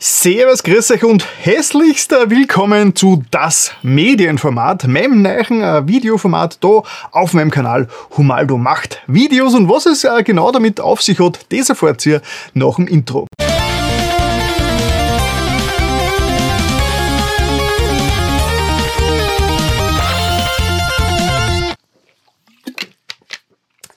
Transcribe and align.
Servus, 0.00 0.62
grüß 0.62 0.92
euch 0.92 1.02
und 1.02 1.26
hässlichster 1.42 2.30
Willkommen 2.30 2.94
zu 2.94 3.24
Das 3.32 3.72
Medienformat, 3.82 4.86
meinem 4.86 5.22
neuen 5.22 5.60
äh, 5.60 5.88
Videoformat 5.88 6.62
da 6.62 6.84
auf 7.10 7.32
meinem 7.34 7.50
Kanal 7.50 7.88
Humaldo 8.16 8.58
macht 8.58 9.02
Videos 9.08 9.56
und 9.56 9.68
was 9.68 9.86
es 9.86 10.04
äh, 10.04 10.22
genau 10.22 10.52
damit 10.52 10.80
auf 10.80 11.02
sich 11.02 11.18
hat, 11.18 11.40
das 11.48 11.70
erfahrt 11.70 12.06
ihr 12.06 12.22
nach 12.54 12.76
dem 12.76 12.86
Intro. 12.86 13.26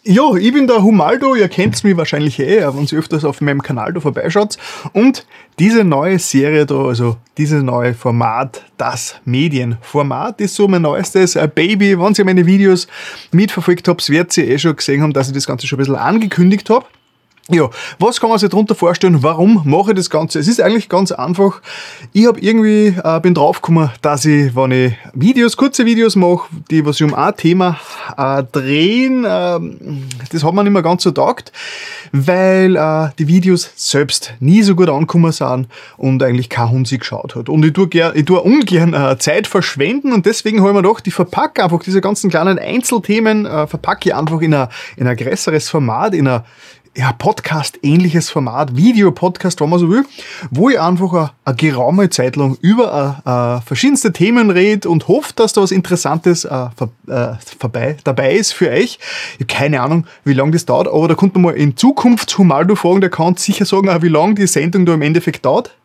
Ja, 0.03 0.33
ich 0.35 0.51
bin 0.51 0.65
der 0.65 0.81
Humaldo, 0.81 1.35
ihr 1.35 1.47
kennt 1.47 1.83
mich 1.83 1.95
wahrscheinlich 1.95 2.39
eh, 2.39 2.61
wenn 2.73 2.85
ihr 2.85 2.97
öfters 2.97 3.23
auf 3.23 3.39
meinem 3.39 3.61
Kanal 3.61 3.93
da 3.93 3.99
vorbeischaut. 3.99 4.57
Und 4.93 5.27
diese 5.59 5.83
neue 5.83 6.17
Serie 6.17 6.65
da, 6.65 6.85
also 6.85 7.17
dieses 7.37 7.61
neue 7.61 7.93
Format, 7.93 8.63
das 8.77 9.21
Medienformat, 9.25 10.41
ist 10.41 10.55
so 10.55 10.67
mein 10.67 10.81
neuestes 10.81 11.37
Baby. 11.53 11.99
Wenn 11.99 12.15
ihr 12.17 12.25
meine 12.25 12.47
Videos 12.47 12.87
mitverfolgt 13.31 13.87
habt, 13.87 14.09
werdet 14.09 14.35
ihr 14.37 14.47
eh 14.47 14.57
schon 14.57 14.75
gesehen 14.75 15.03
haben, 15.03 15.13
dass 15.13 15.27
ich 15.27 15.35
das 15.35 15.45
Ganze 15.45 15.67
schon 15.67 15.77
ein 15.77 15.81
bisschen 15.81 15.95
angekündigt 15.97 16.67
habe. 16.71 16.87
Ja, 17.49 17.69
was 17.97 18.21
kann 18.21 18.29
man 18.29 18.37
sich 18.37 18.49
darunter 18.49 18.75
vorstellen? 18.75 19.23
Warum 19.23 19.63
mache 19.65 19.91
ich 19.91 19.97
das 19.97 20.11
Ganze? 20.11 20.37
Es 20.37 20.47
ist 20.47 20.61
eigentlich 20.61 20.89
ganz 20.89 21.11
einfach. 21.11 21.61
Ich 22.13 22.27
habe 22.27 22.39
irgendwie 22.39 22.95
äh, 23.03 23.19
bin 23.19 23.33
draufgekommen, 23.33 23.89
dass 24.03 24.25
ich, 24.25 24.55
wenn 24.55 24.71
ich 24.71 24.93
Videos, 25.13 25.57
kurze 25.57 25.85
Videos 25.85 26.15
mache, 26.15 26.47
die 26.69 26.85
was 26.85 26.97
sich 26.97 27.07
um 27.07 27.15
ein 27.15 27.35
Thema 27.35 27.79
äh, 28.15 28.43
drehen, 28.43 29.25
äh, 29.25 29.59
das 30.31 30.43
hat 30.43 30.53
man 30.53 30.65
nicht 30.65 30.73
mehr 30.73 30.83
ganz 30.83 31.01
so 31.01 31.09
taugt, 31.09 31.51
weil 32.11 32.75
äh, 32.75 33.09
die 33.17 33.27
Videos 33.27 33.71
selbst 33.75 34.35
nie 34.39 34.61
so 34.61 34.75
gut 34.75 34.89
angekommen 34.89 35.31
sind 35.31 35.67
und 35.97 36.21
eigentlich 36.21 36.47
kein 36.47 36.69
Hund 36.69 36.87
sie 36.87 36.99
geschaut 36.99 37.35
hat. 37.35 37.49
Und 37.49 37.65
ich 37.65 37.73
tue, 37.73 37.87
gern, 37.87 38.15
ich 38.15 38.25
tue 38.25 38.39
ungern 38.39 38.93
äh, 38.93 39.17
Zeit 39.17 39.47
verschwenden 39.47 40.13
und 40.13 40.27
deswegen 40.27 40.59
habe 40.59 40.69
ich 40.69 40.75
mir 40.75 40.83
gedacht, 40.83 41.07
ich 41.07 41.13
verpacke 41.15 41.63
einfach 41.63 41.81
diese 41.81 42.01
ganzen 42.01 42.29
kleinen 42.29 42.59
Einzelthemen, 42.59 43.47
äh, 43.47 43.65
verpacke 43.65 44.09
ich 44.09 44.15
einfach 44.15 44.41
in 44.41 44.53
ein, 44.53 44.67
in 44.95 45.07
ein 45.07 45.17
größeres 45.17 45.69
Format, 45.69 46.13
in 46.13 46.27
ein 46.27 46.43
ja, 46.95 47.13
Podcast-ähnliches 47.13 48.29
Format, 48.29 48.75
Videopodcast, 48.75 49.61
wenn 49.61 49.69
man 49.69 49.79
so 49.79 49.89
will, 49.89 50.03
wo 50.49 50.69
ich 50.69 50.79
einfach 50.79 51.31
eine, 51.45 51.55
geraume 51.55 52.09
Zeit 52.09 52.35
lang 52.35 52.57
über 52.61 53.21
äh, 53.25 53.29
äh, 53.29 53.61
verschiedenste 53.61 54.11
Themen 54.11 54.49
rede 54.49 54.89
und 54.89 55.07
hoffe, 55.07 55.31
dass 55.35 55.53
da 55.53 55.61
was 55.61 55.71
Interessantes 55.71 56.41
vor, 56.41 56.89
äh, 57.07 57.35
vorbei, 57.59 57.97
dabei 58.03 58.35
ist 58.35 58.53
für 58.53 58.69
euch. 58.69 58.99
Ich 59.33 59.35
habe 59.35 59.45
keine 59.45 59.81
Ahnung, 59.81 60.05
wie 60.25 60.33
lange 60.33 60.51
das 60.51 60.65
dauert, 60.65 60.87
aber 60.87 61.07
da 61.07 61.15
kommt 61.15 61.33
man 61.35 61.43
mal 61.43 61.55
in 61.55 61.77
Zukunft 61.77 62.37
Humaldo 62.37 62.75
fragen, 62.75 63.01
der 63.01 63.09
kann 63.09 63.37
sicher 63.37 63.65
sagen, 63.65 63.89
wie 64.01 64.09
lange 64.09 64.35
die 64.35 64.47
Sendung 64.47 64.85
da 64.85 64.93
im 64.93 65.01
Endeffekt 65.01 65.45
dauert. 65.45 65.75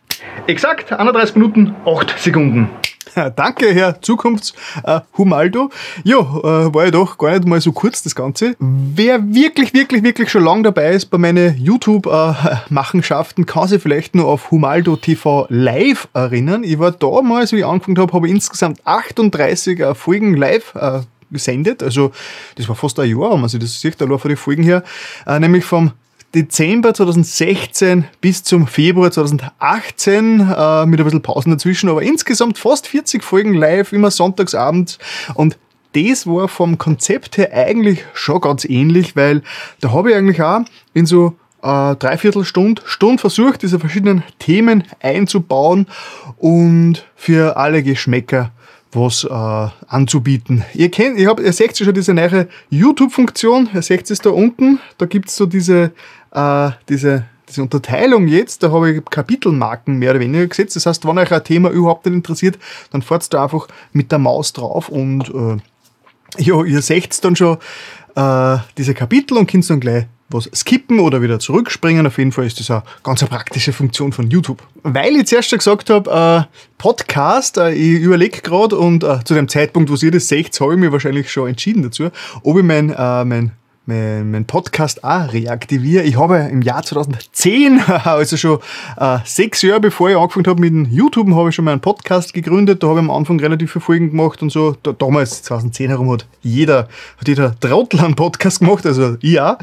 Exakt, 0.47 0.93
31 0.93 1.37
Minuten, 1.37 1.75
8 1.85 2.19
Sekunden. 2.19 2.69
Danke, 3.37 3.73
Herr 3.73 4.03
Zukunfts-Humaldo. 4.03 5.71
Äh, 6.05 6.09
ja, 6.09 6.19
äh, 6.19 6.75
war 6.75 6.85
ja 6.85 6.91
doch 6.91 7.17
gar 7.17 7.31
nicht 7.33 7.47
mal 7.47 7.61
so 7.61 7.73
kurz 7.73 8.03
das 8.03 8.15
Ganze. 8.15 8.57
Wer 8.59 9.35
wirklich, 9.35 9.73
wirklich, 9.73 10.03
wirklich 10.03 10.31
schon 10.31 10.45
lange 10.45 10.65
dabei 10.65 10.91
ist 10.91 11.07
bei 11.07 11.19
meinen 11.19 11.57
YouTube-Machenschaften, 11.57 13.43
äh, 13.43 13.47
kann 13.47 13.69
sich 13.69 13.81
vielleicht 13.81 14.15
nur 14.15 14.27
auf 14.27 14.51
Humaldo 14.51 14.97
TV 14.97 15.47
live 15.49 16.09
erinnern. 16.13 16.63
Ich 16.63 16.79
war 16.79 16.93
damals, 16.93 17.53
wie 17.53 17.59
ich 17.59 17.67
angefangen 17.67 17.99
habe, 17.99 18.13
habe 18.13 18.27
ich 18.27 18.35
insgesamt 18.35 18.81
38 18.85 19.81
äh, 19.81 19.95
Folgen 19.95 20.37
live 20.37 20.75
äh, 20.75 21.01
gesendet. 21.31 21.83
Also 21.83 22.13
das 22.57 22.69
war 22.69 22.77
fast 22.77 23.01
ein 23.01 23.09
Jahr, 23.09 23.33
wenn 23.33 23.41
man 23.41 23.49
sich 23.49 23.61
das 23.61 23.81
sieht, 23.81 24.01
allein 24.03 24.19
von 24.19 24.29
den 24.29 24.37
Folgen 24.37 24.63
her. 24.63 24.83
Äh, 25.27 25.41
nämlich 25.41 25.65
vom 25.65 25.93
Dezember 26.37 26.93
2016 26.93 28.05
bis 28.21 28.45
zum 28.45 28.67
Februar 28.67 29.11
2018 29.11 30.41
äh, 30.41 30.85
mit 30.85 31.01
ein 31.01 31.05
bisschen 31.05 31.23
Pausen 31.23 31.51
dazwischen, 31.51 31.89
aber 31.89 32.03
insgesamt 32.03 32.59
fast 32.59 32.87
40 32.89 33.25
Folgen 33.25 33.55
live, 33.55 33.95
immer 33.95 34.11
sonntagsabends. 34.11 34.99
Und 35.33 35.57
das 35.95 36.27
war 36.27 36.49
vom 36.49 36.77
Konzept 36.77 37.39
her 37.39 37.55
eigentlich 37.55 38.05
schon 38.13 38.43
ganz 38.43 38.67
ähnlich, 38.67 39.17
weil 39.17 39.43
da 39.81 39.93
habe 39.93 40.11
ich 40.11 40.17
eigentlich 40.17 40.43
auch 40.43 40.61
in 40.93 41.07
so 41.07 41.37
äh, 41.63 41.97
Dreiviertelstunde, 41.97 42.83
Stunde 42.85 43.19
versucht, 43.19 43.63
diese 43.63 43.81
verschiedenen 43.81 44.23
Themen 44.39 44.85
einzubauen 45.01 45.87
und 46.37 47.07
für 47.15 47.57
alle 47.57 47.83
Geschmäcker 47.83 48.53
was 48.93 49.25
äh, 49.25 49.69
anzubieten. 49.89 50.65
Ihr 50.75 50.91
kennt, 50.91 51.19
ihr, 51.19 51.29
habt, 51.29 51.41
ihr 51.41 51.53
seht 51.53 51.77
schon 51.77 51.93
diese 51.93 52.15
neue 52.15 52.49
YouTube-Funktion, 52.71 53.69
ihr 53.75 53.83
seht 53.83 54.11
es 54.11 54.21
da 54.21 54.31
unten, 54.31 54.81
da 54.99 55.07
gibt 55.07 55.29
es 55.29 55.37
so 55.37 55.47
diese 55.47 55.93
äh, 56.37 56.71
diese, 56.89 57.25
diese 57.49 57.63
Unterteilung 57.63 58.29
jetzt, 58.29 58.63
da 58.63 58.71
habe 58.71 58.91
ich 58.91 59.05
Kapitelmarken 59.05 59.99
mehr 59.99 60.11
oder 60.11 60.21
weniger 60.21 60.47
gesetzt. 60.47 60.77
Das 60.77 60.87
heißt, 60.87 61.07
wenn 61.07 61.19
euch 61.19 61.33
ein 61.33 61.45
Thema 61.45 61.71
überhaupt 61.71 62.07
nicht 62.07 62.15
interessiert, 62.15 62.59
dann 62.91 63.03
fahrt 63.03 63.33
da 63.33 63.43
einfach 63.43 63.69
mit 63.93 64.13
der 64.13 64.19
Maus 64.19 64.53
drauf 64.53 64.89
und 64.89 65.29
äh, 65.31 66.43
ja, 66.43 66.63
ihr 66.65 66.83
seht 66.83 67.25
dann 67.25 67.35
schon 67.35 67.57
äh, 68.15 68.59
diese 68.77 68.95
Kapitel 68.95 69.39
und 69.39 69.51
könnt 69.51 69.69
dann 69.71 69.81
gleich 69.81 70.07
was 70.29 70.51
skippen 70.55 70.99
oder 70.99 71.23
wieder 71.23 71.39
zurückspringen. 71.39 72.07
Auf 72.07 72.19
jeden 72.19 72.33
Fall 72.33 72.47
ist 72.47 72.59
das 72.61 72.71
eine 72.71 72.83
ganz 73.03 73.23
eine 73.23 73.29
praktische 73.29 73.73
Funktion 73.73 74.13
von 74.13 74.29
YouTube. 74.31 74.63
Weil 74.83 75.17
ich 75.17 75.27
zuerst 75.27 75.51
schon 75.51 75.59
gesagt 75.59 75.91
habe, 75.91 76.47
äh, 76.49 76.57
Podcast, 76.79 77.59
äh, 77.59 77.73
ich 77.73 78.01
überlege 78.01 78.41
gerade 78.41 78.77
und 78.77 79.05
äh, 79.05 79.23
zu 79.25 79.35
dem 79.35 79.49
Zeitpunkt, 79.49 79.91
wo 79.91 79.95
ihr 79.95 80.11
das 80.11 80.29
seht, 80.29 80.59
habe 80.61 80.75
ich 80.75 80.81
mich 80.81 80.93
wahrscheinlich 80.93 81.31
schon 81.31 81.49
entschieden 81.49 81.83
dazu, 81.83 82.11
ob 82.43 82.57
ich 82.57 82.65
mein, 82.65 82.91
äh, 82.91 83.25
mein 83.25 83.53
mein, 83.87 84.31
mein 84.31 84.45
Podcast 84.45 85.03
auch 85.05 85.33
reaktiviere. 85.33 86.03
Ich 86.03 86.19
habe 86.19 86.39
im 86.51 86.63
Jahr 86.63 86.83
2010, 86.83 87.81
also 88.05 88.37
schon 88.37 88.59
äh, 88.99 89.19
sechs 89.25 89.63
Jahre 89.63 89.81
bevor 89.81 90.11
ich 90.11 90.17
angefangen 90.17 90.47
habe 90.47 90.61
mit 90.61 90.93
YouTube, 90.93 91.31
habe 91.31 91.49
ich 91.49 91.55
schon 91.55 91.65
mal 91.65 91.73
einen 91.73 91.81
Podcast 91.81 92.35
gegründet. 92.35 92.83
Da 92.83 92.89
habe 92.89 92.99
ich 93.01 93.05
am 93.05 93.11
Anfang 93.11 93.41
relativ 93.41 93.73
viele 93.73 93.85
Folgen 93.85 94.11
gemacht 94.11 94.43
und 94.43 94.51
so. 94.51 94.77
Da, 94.83 94.93
damals, 94.93 95.43
2010 95.45 95.91
herum, 95.91 96.11
hat 96.11 96.27
jeder, 96.43 96.89
hat 97.19 97.29
jeder 97.29 97.59
Trottel 97.59 98.01
einen 98.01 98.17
Podcast 98.17 98.61
gemacht, 98.61 98.85
also 98.85 99.17
ich 99.21 99.41
auch, 99.41 99.57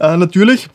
äh, 0.00 0.16
natürlich. 0.16 0.68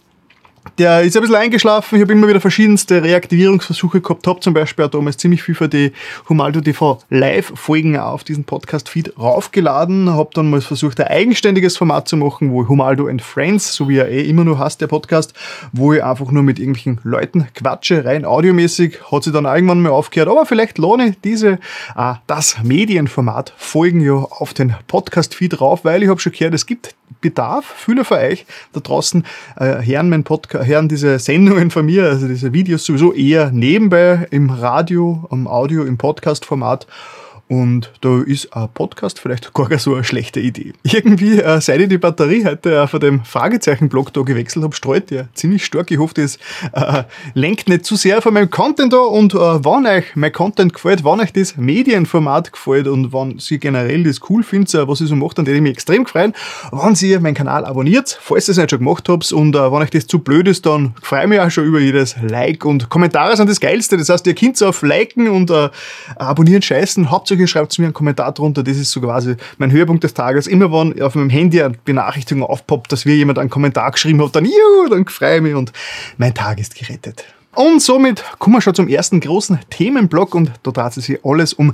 Der 0.77 1.01
ist 1.01 1.15
ein 1.17 1.21
bisschen 1.21 1.37
eingeschlafen. 1.37 1.95
Ich 1.95 2.01
habe 2.03 2.13
immer 2.13 2.27
wieder 2.27 2.39
verschiedenste 2.39 3.03
Reaktivierungsversuche 3.03 3.99
gehabt. 3.99 4.27
Habe 4.27 4.39
zum 4.41 4.53
Beispiel 4.53 4.85
auch 4.85 4.89
damals 4.89 5.17
ziemlich 5.17 5.41
viel 5.41 5.55
für 5.55 5.67
die 5.67 5.91
Humaldo 6.29 6.61
TV 6.61 6.99
Live-Folgen 7.09 7.97
auf 7.97 8.23
diesen 8.23 8.43
Podcast-Feed 8.43 9.17
raufgeladen. 9.17 10.11
Habe 10.11 10.29
dann 10.33 10.51
mal 10.51 10.61
versucht, 10.61 10.99
ein 10.99 11.07
eigenständiges 11.07 11.77
Format 11.77 12.07
zu 12.07 12.15
machen, 12.15 12.51
wo 12.51 12.67
Humaldo 12.67 13.07
and 13.07 13.23
Friends, 13.23 13.73
so 13.73 13.89
wie 13.89 13.97
er 13.97 14.09
eh 14.09 14.21
immer 14.21 14.43
nur 14.43 14.59
heißt, 14.59 14.79
der 14.79 14.87
Podcast, 14.87 15.33
wo 15.71 15.93
ich 15.93 16.03
einfach 16.03 16.29
nur 16.31 16.43
mit 16.43 16.59
irgendwelchen 16.59 16.99
Leuten 17.03 17.47
quatsche, 17.55 18.05
rein 18.05 18.23
audiomäßig. 18.23 19.11
Hat 19.11 19.23
sich 19.23 19.33
dann 19.33 19.45
irgendwann 19.45 19.81
mal 19.81 19.89
aufgehört. 19.89 20.29
Aber 20.29 20.45
vielleicht 20.45 20.77
lohne 20.77 21.15
diese, 21.23 21.59
ah, 21.95 22.17
das 22.27 22.61
Medienformat 22.61 23.53
folgen 23.57 24.01
ja 24.01 24.13
auf 24.13 24.53
den 24.53 24.75
Podcast-Feed 24.87 25.59
rauf, 25.59 25.85
weil 25.85 26.03
ich 26.03 26.09
habe 26.09 26.19
schon 26.19 26.33
gehört, 26.33 26.53
es 26.53 26.67
gibt 26.67 26.95
Bedarf. 27.19 27.65
Viele 27.77 28.03
von 28.03 28.17
euch 28.17 28.45
da 28.73 28.79
draußen 28.79 29.25
äh, 29.57 29.81
hören, 29.83 30.09
mein 30.09 30.23
Podcast, 30.23 30.67
hören 30.67 30.87
diese 30.89 31.19
Sendungen 31.19 31.71
von 31.71 31.85
mir, 31.85 32.05
also 32.05 32.27
diese 32.27 32.53
Videos 32.53 32.85
sowieso 32.85 33.13
eher 33.13 33.51
nebenbei 33.51 34.27
im 34.31 34.49
Radio, 34.49 35.27
am 35.29 35.47
Audio, 35.47 35.83
im 35.83 35.97
Podcast-Format. 35.97 36.87
Und 37.51 37.91
da 37.99 38.21
ist 38.21 38.55
ein 38.55 38.69
Podcast 38.73 39.19
vielleicht 39.19 39.53
gar 39.53 39.77
so 39.77 39.93
eine 39.95 40.05
schlechte 40.05 40.39
Idee. 40.39 40.71
Irgendwie, 40.83 41.37
äh, 41.37 41.59
seit 41.59 41.81
ich 41.81 41.89
die 41.89 41.97
Batterie 41.97 42.45
heute 42.45 42.73
äh, 42.73 42.87
von 42.87 43.01
dem 43.01 43.25
Fragezeichen-Blog 43.25 44.13
da 44.13 44.21
gewechselt 44.21 44.63
habe, 44.63 44.73
streut 44.73 45.11
der 45.11 45.27
ziemlich 45.33 45.65
stark. 45.65 45.91
Ich 45.91 45.97
hoffe, 45.97 46.13
das 46.13 46.37
äh, 46.71 47.03
lenkt 47.33 47.67
nicht 47.67 47.83
zu 47.83 47.97
sehr 47.97 48.21
von 48.21 48.33
meinem 48.33 48.49
Content 48.49 48.93
da. 48.93 48.99
Und 48.99 49.33
äh, 49.33 49.37
wenn 49.37 49.85
euch 49.85 50.15
mein 50.15 50.31
Content 50.31 50.73
gefällt, 50.73 51.03
wenn 51.03 51.19
euch 51.19 51.33
das 51.33 51.57
Medienformat 51.57 52.53
gefällt 52.53 52.87
und 52.87 53.11
wenn 53.11 53.37
Sie 53.37 53.59
generell 53.59 54.05
das 54.05 54.21
cool 54.29 54.43
findet, 54.43 54.73
äh, 54.73 54.87
was 54.87 55.01
ich 55.01 55.09
so 55.09 55.17
mache, 55.17 55.35
dann 55.35 55.45
würde 55.45 55.57
ich 55.57 55.61
mich 55.61 55.73
extrem 55.73 56.05
freuen, 56.05 56.31
wenn 56.71 56.95
Sie 56.95 57.19
meinen 57.19 57.33
Kanal 57.33 57.65
abonniert, 57.65 58.17
falls 58.21 58.47
ihr 58.47 58.53
es 58.53 58.59
nicht 58.59 58.69
schon 58.69 58.79
gemacht 58.79 59.09
habt. 59.09 59.29
Und 59.33 59.57
äh, 59.57 59.59
wenn 59.59 59.81
euch 59.81 59.89
das 59.89 60.07
zu 60.07 60.19
blöd 60.19 60.47
ist, 60.47 60.65
dann 60.65 60.93
freue 61.01 61.23
ich 61.23 61.27
mich 61.27 61.41
auch 61.41 61.51
schon 61.51 61.65
über 61.65 61.81
jedes 61.81 62.15
Like. 62.21 62.63
Und 62.63 62.87
Kommentare 62.87 63.35
sind 63.35 63.49
das 63.49 63.59
Geilste. 63.59 63.97
Das 63.97 64.07
heißt, 64.07 64.25
ihr 64.25 64.35
könnt 64.35 64.63
auf 64.63 64.83
Liken 64.83 65.27
und 65.27 65.51
äh, 65.51 65.67
abonnieren 66.15 66.61
scheißen. 66.61 67.11
Hauptsächlich 67.11 67.40
Folge, 67.41 67.47
schreibt 67.47 67.79
mir 67.79 67.85
einen 67.85 67.93
Kommentar 67.93 68.31
drunter. 68.33 68.63
Das 68.63 68.77
ist 68.77 68.91
so 68.91 69.01
quasi 69.01 69.35
mein 69.57 69.71
Höhepunkt 69.71 70.03
des 70.03 70.13
Tages. 70.13 70.47
Immer 70.47 70.71
wenn 70.71 71.01
auf 71.01 71.15
meinem 71.15 71.29
Handy 71.29 71.61
eine 71.61 71.75
Benachrichtigung 71.85 72.43
aufpoppt, 72.43 72.91
dass 72.91 73.05
wir 73.05 73.15
jemand 73.15 73.39
einen 73.39 73.49
Kommentar 73.49 73.91
geschrieben 73.91 74.23
hat, 74.23 74.35
dann, 74.35 74.45
juhu, 74.45 74.89
dann 74.89 75.05
freue 75.05 75.37
ich 75.37 75.41
mich 75.41 75.55
und 75.55 75.71
mein 76.17 76.33
Tag 76.33 76.59
ist 76.59 76.75
gerettet. 76.75 77.25
Und 77.53 77.81
somit 77.81 78.23
kommen 78.39 78.55
wir 78.55 78.61
schon 78.61 78.73
zum 78.73 78.87
ersten 78.87 79.19
großen 79.19 79.59
Themenblock 79.69 80.35
und 80.35 80.51
da 80.63 80.71
dreht 80.71 80.93
sich 80.93 81.19
alles 81.25 81.51
um 81.51 81.73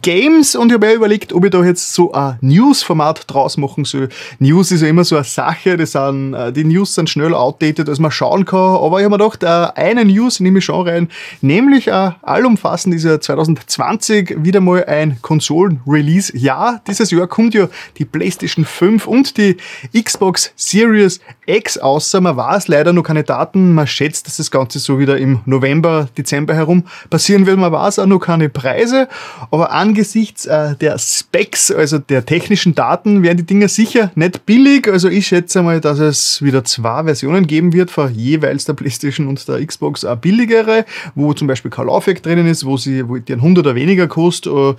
Games 0.00 0.56
und 0.56 0.68
ich 0.68 0.74
habe 0.74 0.86
mir 0.86 0.94
überlegt, 0.94 1.34
ob 1.34 1.44
ich 1.44 1.50
da 1.50 1.62
jetzt 1.62 1.92
so 1.92 2.12
ein 2.12 2.38
News-Format 2.40 3.24
draus 3.26 3.58
machen 3.58 3.84
soll. 3.84 4.08
News 4.38 4.72
ist 4.72 4.80
ja 4.80 4.88
immer 4.88 5.04
so 5.04 5.16
eine 5.16 5.24
Sache, 5.24 5.76
das 5.76 5.92
sind, 5.92 6.32
äh, 6.32 6.52
die 6.52 6.64
News 6.64 6.94
sind 6.94 7.10
schnell 7.10 7.34
outdated, 7.34 7.90
als 7.90 7.98
man 7.98 8.10
schauen 8.10 8.46
kann, 8.46 8.76
aber 8.76 9.00
ich 9.00 9.04
habe 9.04 9.18
mir 9.18 9.22
gedacht, 9.22 9.42
äh, 9.42 9.78
eine 9.78 10.06
News 10.06 10.40
nehme 10.40 10.60
ich 10.60 10.64
schon 10.64 10.88
rein, 10.88 11.08
nämlich 11.42 11.88
uh, 11.88 12.12
allumfassend 12.22 12.94
ist 12.94 13.04
ja 13.04 13.20
2020 13.20 14.36
wieder 14.42 14.60
mal 14.60 14.84
ein 14.86 15.20
Konsolen-Release. 15.20 16.34
Ja, 16.34 16.80
dieses 16.86 17.10
Jahr 17.10 17.26
kommt 17.26 17.52
ja 17.52 17.68
die 17.98 18.06
PlayStation 18.06 18.64
5 18.64 19.06
und 19.06 19.36
die 19.36 19.58
Xbox 19.92 20.52
Series 20.56 21.20
X 21.44 21.76
außer 21.76 22.20
man 22.20 22.36
weiß 22.36 22.68
leider 22.68 22.92
noch 22.92 23.02
keine 23.02 23.24
Daten, 23.24 23.74
man 23.74 23.86
schätzt, 23.86 24.26
dass 24.26 24.38
das 24.38 24.50
Ganze 24.50 24.78
so 24.78 24.98
wieder 24.98 25.09
wieder 25.10 25.18
im 25.18 25.40
November, 25.44 26.08
Dezember 26.16 26.54
herum 26.54 26.84
passieren 27.10 27.46
wird. 27.46 27.58
Man 27.58 27.72
weiß 27.72 27.98
auch 27.98 28.06
noch 28.06 28.20
keine 28.20 28.48
Preise, 28.48 29.08
aber 29.50 29.72
angesichts 29.72 30.46
äh, 30.46 30.76
der 30.76 30.98
Specs, 30.98 31.72
also 31.72 31.98
der 31.98 32.24
technischen 32.24 32.74
Daten, 32.74 33.22
werden 33.22 33.38
die 33.38 33.46
Dinge 33.46 33.68
sicher 33.68 34.12
nicht 34.14 34.46
billig. 34.46 34.88
Also 34.88 35.08
ich 35.08 35.26
schätze 35.26 35.62
mal, 35.62 35.80
dass 35.80 35.98
es 35.98 36.42
wieder 36.42 36.64
zwei 36.64 37.04
Versionen 37.04 37.46
geben 37.46 37.72
wird 37.72 37.90
für 37.90 38.08
jeweils 38.08 38.64
der 38.64 38.74
PlayStation 38.74 39.26
und 39.26 39.46
der 39.48 39.64
Xbox 39.64 40.04
eine 40.04 40.16
billigere, 40.16 40.84
wo 41.14 41.32
zum 41.32 41.48
Beispiel 41.48 41.70
kein 41.70 41.86
Laufwerk 41.86 42.22
drinnen 42.22 42.46
ist, 42.46 42.64
wo 42.64 42.76
sie, 42.76 43.08
wo 43.08 43.16
die 43.16 43.32
ein 43.32 43.40
100 43.40 43.66
oder 43.66 43.74
weniger 43.74 44.06
kostet. 44.06 44.52
Äh, 44.52 44.70
äh, 44.70 44.74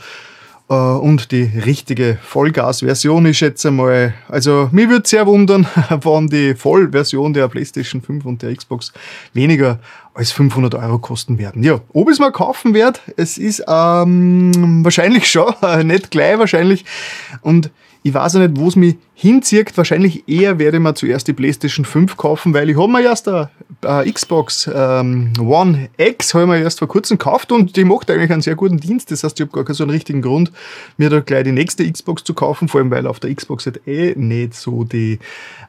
und 0.76 1.32
die 1.32 1.44
richtige 1.44 2.18
Vollgas-Version 2.22 3.26
ist 3.26 3.42
jetzt 3.42 3.66
einmal, 3.66 4.14
also 4.30 4.70
mir 4.72 4.90
würde 4.90 5.08
sehr 5.08 5.28
wundern, 5.28 5.68
wann 5.90 6.28
die 6.28 6.56
Vollversion 6.56 7.34
der 7.34 7.48
PlayStation 7.50 8.02
5 8.02 8.26
und 8.26 8.42
der 8.42 8.56
Xbox 8.56 8.94
weniger 9.34 9.80
als 10.14 10.32
500 10.32 10.76
Euro 10.76 11.00
kosten 11.00 11.38
werden. 11.38 11.64
Ja, 11.64 11.80
ob 11.94 12.08
ich 12.08 12.14
es 12.14 12.20
mal 12.20 12.32
kaufen 12.32 12.74
werde, 12.74 13.00
es 13.18 13.38
ist 13.38 13.64
ähm, 13.68 14.84
wahrscheinlich 14.84 15.30
schon, 15.30 15.54
nicht 15.84 16.12
gleich 16.12 16.40
wahrscheinlich. 16.40 16.86
Und 17.42 17.70
ich 18.04 18.14
weiß 18.14 18.36
auch 18.36 18.40
nicht, 18.40 18.58
wo 18.58 18.68
es 18.68 18.76
mich 18.76 18.96
hinzieht. 19.22 19.78
Wahrscheinlich 19.78 20.28
eher 20.28 20.58
werde 20.58 20.78
ich 20.78 20.84
mir 20.84 20.96
zuerst 20.96 21.28
die 21.28 21.34
PlayStation 21.34 21.86
5 21.86 22.18
kaufen, 22.18 22.56
weil 22.56 22.72
ich 22.72 22.78
habe 22.78 22.92
mir 22.92 23.04
erst 23.04 23.28
eine, 23.28 23.50
eine 23.84 24.12
Xbox 24.12 24.70
ähm, 24.74 25.32
One 25.40 25.90
X 25.98 26.34
habe 26.34 26.46
ich 26.46 26.50
mir 26.50 26.60
erst 26.60 26.80
vor 26.80 26.88
kurzem 26.88 27.20
gekauft 27.20 27.52
und 27.52 27.76
die 27.76 27.84
macht 27.84 28.10
eigentlich 28.10 28.32
einen 28.32 28.42
sehr 28.42 28.56
guten 28.56 28.78
Dienst. 28.78 29.12
Das 29.12 29.24
heißt, 29.24 29.40
ich 29.40 29.46
habe 29.46 29.56
gar 29.56 29.64
keinen 29.64 29.76
so 29.76 29.84
einen 29.84 29.92
richtigen 29.92 30.24
Grund, 30.24 30.52
mir 30.98 31.12
da 31.12 31.20
gleich 31.20 31.44
die 31.44 31.52
nächste 31.52 31.90
Xbox 31.90 32.24
zu 32.24 32.34
kaufen, 32.34 32.68
vor 32.68 32.82
allem 32.82 32.90
weil 32.90 33.06
auf 33.06 33.20
der 33.20 33.34
Xbox 33.36 33.68
halt 33.68 33.88
eh 33.88 34.16
nicht 34.16 34.56
so 34.56 34.84
die, 34.86 35.20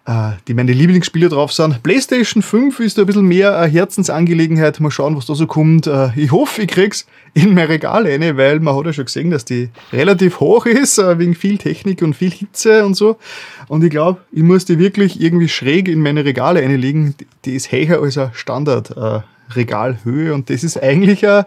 äh, 0.06 0.30
die 0.48 0.54
meine 0.54 0.72
Lieblingsspiele 0.72 1.28
drauf 1.28 1.52
sind. 1.52 1.82
PlayStation 1.82 2.42
5 2.42 2.80
ist 2.80 2.96
da 2.96 3.02
ein 3.02 3.06
bisschen 3.06 3.26
mehr 3.26 3.58
eine 3.58 3.70
Herzensangelegenheit. 3.70 4.80
Mal 4.80 4.90
schauen, 4.90 5.14
was 5.14 5.26
da 5.26 5.34
so 5.34 5.46
kommt. 5.46 5.86
Äh, 5.86 6.08
ich 6.16 6.32
hoffe, 6.32 6.62
ich 6.62 6.68
krieg's 6.68 7.06
in 7.34 7.52
mein 7.54 7.66
Regal 7.66 8.06
rein, 8.06 8.36
weil 8.38 8.60
man 8.60 8.74
hat 8.76 8.86
ja 8.86 8.92
schon 8.94 9.04
gesehen, 9.04 9.30
dass 9.30 9.44
die 9.44 9.68
relativ 9.92 10.40
hoch 10.40 10.64
ist, 10.64 10.98
äh, 10.98 11.18
wegen 11.18 11.34
viel 11.34 11.58
Technik 11.58 12.00
und 12.00 12.14
viel 12.14 12.30
Hitze 12.30 12.84
und 12.86 12.94
so. 12.94 13.18
Und 13.68 13.84
ich 13.84 13.90
glaube, 13.90 14.20
ich 14.32 14.42
muss 14.42 14.64
die 14.64 14.78
wirklich 14.78 15.20
irgendwie 15.20 15.48
schräg 15.48 15.88
in 15.88 16.00
meine 16.00 16.24
Regale 16.24 16.60
einlegen. 16.60 17.14
Die 17.44 17.54
ist 17.54 17.72
höher 17.72 18.02
als 18.02 18.18
ein 18.18 18.30
Standard-Regalhöhe 18.32 20.30
äh, 20.30 20.32
und 20.32 20.50
das 20.50 20.64
ist 20.64 20.82
eigentlich 20.82 21.26
ein 21.26 21.44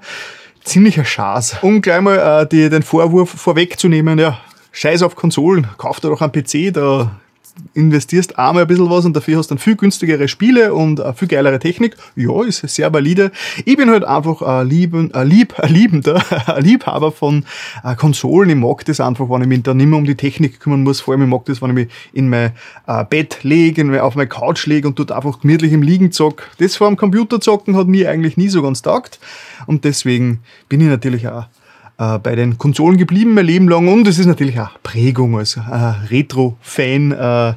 ziemlicher 0.63 1.05
Schaß. 1.05 1.57
Um 1.61 1.81
gleich 1.81 2.01
mal 2.01 2.43
äh, 2.43 2.47
die, 2.47 2.69
den 2.69 2.83
Vorwurf 2.83 3.29
vorwegzunehmen, 3.29 4.19
ja, 4.19 4.39
scheiß 4.71 5.03
auf 5.03 5.15
Konsolen, 5.15 5.67
kauft 5.77 6.03
doch 6.03 6.21
einen 6.21 6.31
PC, 6.31 6.73
da 6.73 7.11
investierst 7.73 8.37
einmal 8.39 8.63
ein 8.63 8.67
bisschen 8.67 8.89
was 8.89 9.05
und 9.05 9.15
dafür 9.15 9.37
hast 9.37 9.51
du 9.51 9.55
dann 9.55 9.59
viel 9.59 9.75
günstigere 9.75 10.27
Spiele 10.27 10.73
und 10.73 11.01
eine 11.01 11.13
viel 11.13 11.27
geilere 11.27 11.59
Technik. 11.59 11.95
Ja, 12.15 12.43
ist 12.43 12.61
sehr 12.67 12.91
valide. 12.93 13.31
Ich 13.65 13.77
bin 13.77 13.89
halt 13.89 14.03
einfach 14.03 14.41
ein, 14.41 14.67
Lieben, 14.67 15.13
ein, 15.13 15.27
Lieb, 15.27 15.59
ein 15.59 15.73
Liebender, 15.73 16.23
ein 16.47 16.63
Liebhaber 16.63 17.11
von 17.11 17.45
äh, 17.83 17.95
Konsolen. 17.95 18.49
Ich 18.49 18.55
mag 18.55 18.85
das 18.85 18.99
einfach, 18.99 19.29
wenn 19.29 19.41
ich 19.41 19.47
mich 19.47 19.63
da 19.63 19.73
nicht 19.73 19.87
mehr 19.87 19.99
um 19.99 20.05
die 20.05 20.15
Technik 20.15 20.59
kümmern 20.59 20.83
muss. 20.83 21.01
Vor 21.01 21.13
allem 21.13 21.23
ich 21.23 21.29
mag 21.29 21.45
das, 21.45 21.61
wenn 21.61 21.71
ich 21.71 21.75
mich 21.75 21.87
in 22.13 22.29
mein 22.29 22.51
äh, 22.87 23.03
Bett 23.03 23.43
lege, 23.43 24.03
auf 24.03 24.15
meine 24.15 24.27
Couch 24.27 24.65
lege 24.67 24.87
und 24.87 24.97
dort 24.97 25.11
einfach 25.11 25.41
gemütlich 25.41 25.73
im 25.73 25.81
Liegen 25.81 26.11
zock. 26.11 26.49
Das 26.59 26.75
vor 26.75 26.87
dem 26.87 26.97
Computer 26.97 27.41
zocken 27.41 27.75
hat 27.75 27.87
mir 27.87 28.09
eigentlich 28.09 28.37
nie 28.37 28.49
so 28.49 28.61
ganz 28.61 28.81
taugt. 28.81 29.19
Und 29.67 29.83
deswegen 29.83 30.39
bin 30.69 30.81
ich 30.81 30.87
natürlich 30.87 31.27
auch 31.27 31.45
äh, 31.97 32.19
bei 32.19 32.35
den 32.35 32.57
Konsolen 32.57 32.97
geblieben 32.97 33.33
mein 33.33 33.45
Leben 33.45 33.69
lang 33.69 33.87
und 33.87 34.07
es 34.07 34.19
ist 34.19 34.25
natürlich 34.25 34.59
auch 34.59 34.71
Prägung 34.83 35.37
als 35.37 35.57
äh, 35.57 35.61
Retro-Fan. 36.09 37.11
Äh, 37.11 37.53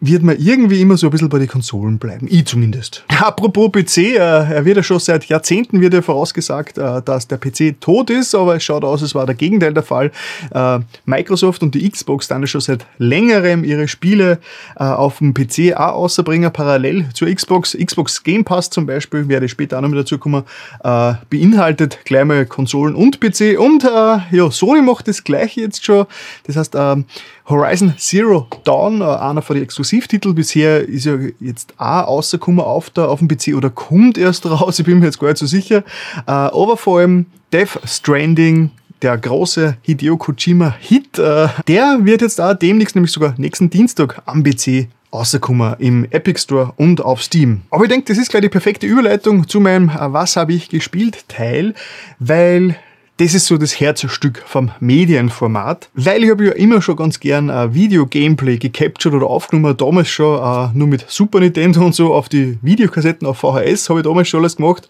wird 0.00 0.22
man 0.22 0.36
irgendwie 0.38 0.80
immer 0.80 0.96
so 0.96 1.06
ein 1.06 1.10
bisschen 1.10 1.28
bei 1.28 1.38
den 1.38 1.48
Konsolen 1.48 1.98
bleiben. 1.98 2.26
Ich 2.30 2.46
zumindest. 2.46 3.04
Apropos 3.20 3.72
PC, 3.72 3.98
äh, 3.98 4.16
er 4.16 4.64
wird 4.64 4.76
ja 4.76 4.82
schon 4.82 4.98
seit 4.98 5.24
Jahrzehnten 5.26 5.80
wird 5.80 5.94
ja 5.94 6.02
vorausgesagt, 6.02 6.78
äh, 6.78 7.02
dass 7.02 7.26
der 7.28 7.38
PC 7.38 7.80
tot 7.80 8.10
ist, 8.10 8.34
aber 8.34 8.56
es 8.56 8.64
schaut 8.64 8.84
aus, 8.84 9.02
es 9.02 9.14
war 9.14 9.26
der 9.26 9.34
Gegenteil 9.34 9.72
der 9.72 9.82
Fall. 9.82 10.12
Äh, 10.52 10.80
Microsoft 11.06 11.62
und 11.62 11.74
die 11.74 11.88
Xbox 11.88 12.28
dann 12.28 12.46
schon 12.46 12.60
seit 12.60 12.86
längerem 12.98 13.64
ihre 13.64 13.88
Spiele 13.88 14.38
auf 14.76 15.18
dem 15.18 15.32
PC 15.34 15.74
auch 15.74 15.94
außerbringen, 15.94 16.52
parallel 16.52 17.06
zur 17.14 17.32
Xbox. 17.32 17.76
Xbox 17.76 18.22
Game 18.22 18.44
Pass 18.44 18.70
zum 18.70 18.86
Beispiel, 18.86 19.28
werde 19.28 19.46
ich 19.46 19.52
später 19.52 19.78
auch 19.78 19.82
noch 19.82 19.88
mal 19.88 19.96
dazu 19.96 20.18
kommen, 20.18 20.44
beinhaltet 20.82 21.98
gleich 22.04 22.24
mal 22.24 22.46
Konsolen 22.46 22.94
und 22.94 23.20
PC 23.20 23.58
und 23.58 23.82
ja, 23.82 24.50
Sony 24.50 24.82
macht 24.82 25.08
das 25.08 25.24
gleiche 25.24 25.62
jetzt 25.62 25.84
schon. 25.84 26.06
Das 26.44 26.56
heißt, 26.56 26.74
ähm, 26.76 27.06
Horizon 27.48 27.94
Zero 27.96 28.48
Dawn, 28.64 29.02
einer 29.02 29.40
von 29.40 29.54
den 29.54 29.62
Exklusivtiteln 29.62 30.34
bisher, 30.34 30.86
ist 30.86 31.06
ja 31.06 31.16
jetzt 31.40 31.74
auch 31.78 32.08
rausgekommen 32.08 32.60
auf, 32.60 32.90
der, 32.90 33.08
auf 33.08 33.20
dem 33.20 33.28
PC 33.28 33.54
oder 33.54 33.70
kommt 33.70 34.18
erst 34.18 34.46
raus, 34.46 34.78
ich 34.80 34.84
bin 34.84 34.98
mir 34.98 35.06
jetzt 35.06 35.20
gar 35.20 35.28
nicht 35.28 35.38
so 35.38 35.46
sicher. 35.46 35.84
Äh, 36.26 36.30
aber 36.30 36.76
vor 36.76 36.98
allem 36.98 37.26
Death 37.52 37.78
Stranding, 37.84 38.70
der 39.02 39.16
große 39.16 39.76
Hideo 39.82 40.16
Kojima 40.16 40.74
Hit, 40.80 41.18
äh, 41.18 41.48
der 41.68 41.98
wird 42.02 42.22
jetzt 42.22 42.40
auch 42.40 42.54
demnächst, 42.54 42.96
nämlich 42.96 43.12
sogar 43.12 43.34
nächsten 43.36 43.70
Dienstag 43.70 44.22
am 44.26 44.42
PC 44.42 44.88
rausgekommen 45.12 45.76
im 45.78 46.04
Epic 46.10 46.40
Store 46.40 46.72
und 46.76 47.00
auf 47.00 47.22
Steam. 47.22 47.62
Aber 47.70 47.84
ich 47.84 47.90
denke, 47.90 48.06
das 48.06 48.18
ist 48.18 48.30
gleich 48.30 48.42
die 48.42 48.48
perfekte 48.48 48.86
Überleitung 48.86 49.46
zu 49.46 49.60
meinem 49.60 49.88
äh, 49.88 50.12
Was 50.12 50.34
habe 50.36 50.52
ich 50.52 50.68
gespielt 50.68 51.28
Teil, 51.28 51.74
weil 52.18 52.76
das 53.18 53.32
ist 53.32 53.46
so 53.46 53.56
das 53.56 53.80
Herzstück 53.80 54.42
vom 54.44 54.70
Medienformat, 54.78 55.88
weil 55.94 56.22
ich 56.22 56.30
habe 56.30 56.46
ja 56.46 56.52
immer 56.52 56.82
schon 56.82 56.96
ganz 56.96 57.18
gern 57.18 57.48
ein 57.48 57.72
Video-Gameplay 57.72 58.58
gecaptured 58.58 59.14
oder 59.14 59.26
aufgenommen, 59.26 59.74
damals 59.74 60.08
schon 60.08 60.38
uh, 60.38 60.70
nur 60.74 60.86
mit 60.86 61.06
Super 61.08 61.40
Nintendo 61.40 61.84
und 61.84 61.94
so 61.94 62.12
auf 62.12 62.28
die 62.28 62.58
Videokassetten 62.60 63.26
auf 63.26 63.38
VHS 63.38 63.88
habe 63.88 64.00
ich 64.00 64.04
damals 64.04 64.28
schon 64.28 64.40
alles 64.40 64.56
gemacht. 64.56 64.86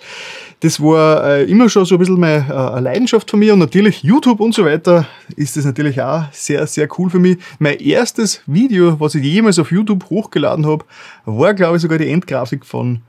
Das 0.61 0.81
war 0.81 1.23
uh, 1.23 1.45
immer 1.45 1.69
schon 1.69 1.85
so 1.85 1.95
ein 1.95 1.99
bisschen 1.99 2.19
meine 2.19 2.47
uh, 2.51 2.81
Leidenschaft 2.81 3.31
von 3.31 3.39
mir 3.39 3.53
und 3.53 3.61
natürlich 3.61 4.03
YouTube 4.03 4.41
und 4.41 4.55
so 4.55 4.65
weiter 4.65 5.07
ist 5.37 5.57
das 5.57 5.65
natürlich 5.65 6.03
auch 6.03 6.25
sehr, 6.33 6.67
sehr 6.67 6.89
cool 6.99 7.09
für 7.11 7.21
mich. 7.21 7.39
Mein 7.61 7.79
erstes 7.79 8.43
Video, 8.47 8.99
was 8.99 9.15
ich 9.15 9.23
jemals 9.23 9.61
auf 9.61 9.71
YouTube 9.71 10.11
hochgeladen 10.11 10.67
habe, 10.67 10.85
war 11.27 11.55
glaube 11.55 11.77
ich 11.77 11.83
sogar 11.83 11.99
die 11.99 12.11
Endgrafik 12.11 12.67
von 12.67 13.03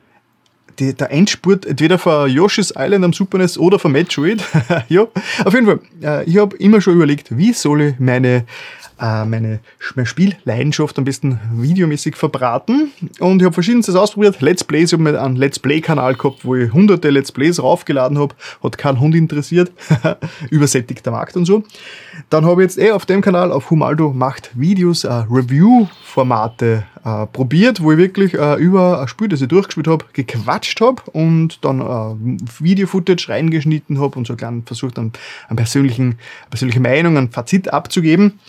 die, 0.79 0.93
der 0.93 1.11
Endspurt 1.11 1.65
entweder 1.65 1.97
von 1.97 2.29
Yoshi's 2.29 2.73
Island 2.77 3.05
am 3.05 3.13
Super 3.13 3.37
NES 3.37 3.57
oder 3.57 3.79
von 3.79 3.91
Metroid. 3.91 4.43
ja, 4.89 5.07
auf 5.43 5.53
jeden 5.53 5.65
Fall. 5.65 5.79
Äh, 6.01 6.23
ich 6.29 6.37
habe 6.37 6.55
immer 6.57 6.81
schon 6.81 6.95
überlegt, 6.95 7.37
wie 7.37 7.53
soll 7.53 7.81
ich 7.81 7.99
meine 7.99 8.45
äh, 8.99 9.25
meine, 9.25 9.59
meine 9.95 10.05
Spielleidenschaft 10.05 10.97
am 10.97 11.05
besten 11.05 11.39
videomäßig 11.53 12.15
verbraten. 12.15 12.91
Und 13.19 13.41
ich 13.41 13.45
habe 13.45 13.53
verschiedenstes 13.53 13.95
ausprobiert. 13.95 14.41
Let's 14.41 14.63
Plays, 14.63 14.91
ich 14.91 14.99
habe 14.99 15.21
einen 15.21 15.35
Let's 15.35 15.59
Play-Kanal 15.59 16.15
gehabt, 16.15 16.43
wo 16.43 16.55
ich 16.55 16.71
hunderte 16.71 17.09
Let's 17.09 17.31
Plays 17.31 17.61
raufgeladen 17.61 18.17
habe. 18.17 18.35
Hat 18.63 18.77
keinen 18.77 18.99
Hund 18.99 19.15
interessiert. 19.15 19.71
Übersättigter 20.49 21.11
Markt 21.11 21.37
und 21.37 21.45
so. 21.45 21.63
Dann 22.29 22.45
habe 22.45 22.61
ich 22.63 22.69
jetzt 22.69 22.79
eh 22.79 22.91
auf 22.91 23.05
dem 23.05 23.21
Kanal, 23.21 23.51
auf 23.51 23.69
Humaldo 23.69 24.13
macht 24.13 24.51
Videos, 24.55 25.03
äh, 25.03 25.11
Review-Formate 25.29 26.83
äh, 27.03 27.25
probiert, 27.27 27.81
wo 27.81 27.91
ich 27.91 27.97
wirklich 27.97 28.33
äh, 28.33 28.55
über 28.55 29.01
ein 29.01 29.07
Spiel, 29.07 29.27
das 29.29 29.41
ich 29.41 29.47
durchgespielt 29.47 29.87
habe, 29.87 30.05
gequatscht 30.13 30.81
habe 30.81 31.03
und 31.11 31.63
dann 31.63 31.79
äh, 31.79 32.37
Video-Footage 32.59 33.29
reingeschnitten 33.29 33.99
habe 33.99 34.17
und 34.17 34.27
so 34.27 34.35
klein 34.35 34.63
versucht, 34.65 34.97
einen, 34.97 35.13
einen 35.47 35.57
persönlichen, 35.57 36.17
persönliche 36.49 36.79
Meinung, 36.79 37.17
ein 37.17 37.29
Fazit 37.29 37.71
abzugeben 37.71 38.39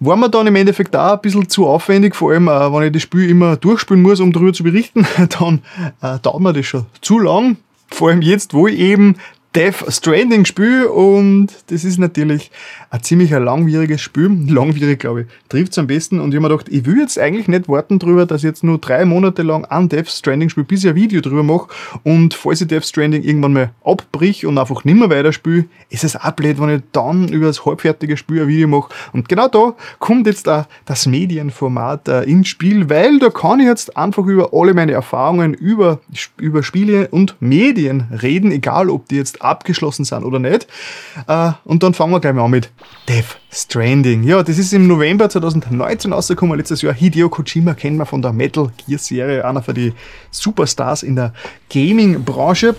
war 0.00 0.16
mir 0.16 0.30
dann 0.30 0.46
im 0.46 0.56
Endeffekt 0.56 0.94
auch 0.94 1.14
ein 1.14 1.20
bisschen 1.20 1.48
zu 1.48 1.66
aufwendig, 1.66 2.14
vor 2.14 2.32
allem 2.32 2.48
äh, 2.48 2.72
wenn 2.72 2.84
ich 2.84 2.92
das 2.92 3.02
Spiel 3.02 3.28
immer 3.28 3.56
durchspielen 3.56 4.02
muss, 4.02 4.20
um 4.20 4.32
darüber 4.32 4.52
zu 4.52 4.62
berichten, 4.62 5.06
dann 5.38 5.62
äh, 6.02 6.18
dauert 6.20 6.40
mir 6.40 6.52
das 6.52 6.66
schon 6.66 6.86
zu 7.00 7.18
lang. 7.18 7.56
Vor 7.90 8.10
allem 8.10 8.22
jetzt, 8.22 8.54
wo 8.54 8.68
ich 8.68 8.78
eben 8.78 9.16
Death 9.54 9.84
Stranding 9.88 10.44
spiele 10.44 10.90
und 10.90 11.48
das 11.68 11.82
ist 11.82 11.98
natürlich 11.98 12.50
ein 12.90 13.02
ziemlich 13.02 13.34
ein 13.34 13.44
langwieriges 13.44 14.00
Spiel. 14.00 14.28
Langwierig, 14.48 14.98
glaube 15.00 15.22
ich, 15.22 15.26
trifft 15.48 15.72
es 15.72 15.78
am 15.78 15.86
besten. 15.86 16.20
Und 16.20 16.30
ich 16.30 16.36
habe 16.36 16.48
mir 16.48 16.56
gedacht, 16.56 16.68
ich 16.70 16.86
will 16.86 16.98
jetzt 16.98 17.18
eigentlich 17.18 17.48
nicht 17.48 17.68
warten 17.68 17.98
drüber, 17.98 18.26
dass 18.26 18.38
ich 18.38 18.48
jetzt 18.48 18.64
nur 18.64 18.78
drei 18.78 19.04
Monate 19.04 19.42
lang 19.42 19.64
an 19.66 19.88
Death 19.88 20.08
Stranding 20.08 20.48
spiele, 20.48 20.66
bis 20.66 20.84
ich 20.84 20.90
ein 20.90 20.96
Video 20.96 21.20
drüber 21.20 21.42
mache. 21.42 21.68
Und 22.02 22.34
falls 22.34 22.60
ich 22.60 22.68
Death 22.68 22.84
Stranding 22.84 23.22
irgendwann 23.22 23.52
mal 23.52 23.70
abbrich 23.84 24.46
und 24.46 24.56
einfach 24.58 24.84
nimmer 24.84 25.10
weiterspiele, 25.10 25.66
ist 25.90 26.04
es 26.04 26.16
auch 26.16 26.32
blöd, 26.32 26.60
wenn 26.60 26.70
ich 26.70 26.82
dann 26.92 27.28
über 27.28 27.46
das 27.46 27.64
halbfertige 27.64 28.16
Spiel 28.16 28.42
ein 28.42 28.48
Video 28.48 28.68
mache. 28.68 28.90
Und 29.12 29.28
genau 29.28 29.48
da 29.48 29.74
kommt 29.98 30.26
jetzt 30.26 30.48
auch 30.48 30.64
das 30.86 31.06
Medienformat 31.06 32.08
äh, 32.08 32.22
ins 32.24 32.48
Spiel, 32.48 32.88
weil 32.88 33.18
da 33.18 33.30
kann 33.30 33.60
ich 33.60 33.66
jetzt 33.66 33.96
einfach 33.96 34.26
über 34.26 34.50
alle 34.52 34.74
meine 34.74 34.92
Erfahrungen 34.92 35.54
über, 35.54 36.00
über 36.38 36.62
Spiele 36.62 37.08
und 37.08 37.36
Medien 37.40 38.04
reden, 38.22 38.50
egal 38.52 38.88
ob 38.90 39.08
die 39.08 39.16
jetzt 39.16 39.42
abgeschlossen 39.42 40.04
sind 40.04 40.24
oder 40.24 40.38
nicht. 40.38 40.66
Äh, 41.26 41.52
und 41.64 41.82
dann 41.82 41.94
fangen 41.94 42.12
wir 42.12 42.20
gleich 42.20 42.34
mal 42.34 42.44
an 42.44 42.50
mit 42.50 42.70
Death 43.08 43.38
Stranding. 43.50 44.22
Ja, 44.22 44.42
das 44.42 44.58
ist 44.58 44.72
im 44.72 44.86
November 44.86 45.28
2019 45.28 46.12
rausgekommen, 46.12 46.56
letztes 46.58 46.82
Jahr. 46.82 46.92
Hideo 46.92 47.28
Kojima 47.28 47.74
kennt 47.74 47.96
man 47.96 48.06
von 48.06 48.20
der 48.20 48.32
Metal 48.32 48.70
Gear 48.86 48.98
Serie, 48.98 49.44
einer 49.44 49.62
von 49.62 49.74
den 49.74 49.94
Superstars 50.30 51.02
in 51.02 51.16
der 51.16 51.32
Gaming-Branche. 51.70 52.74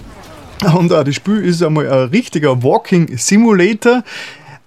Und 0.75 0.91
äh, 0.91 1.03
das 1.03 1.15
Spiel 1.15 1.44
ist 1.44 1.63
einmal 1.63 1.89
ein 1.89 2.10
richtiger 2.10 2.62
Walking 2.62 3.18
Simulator. 3.18 4.03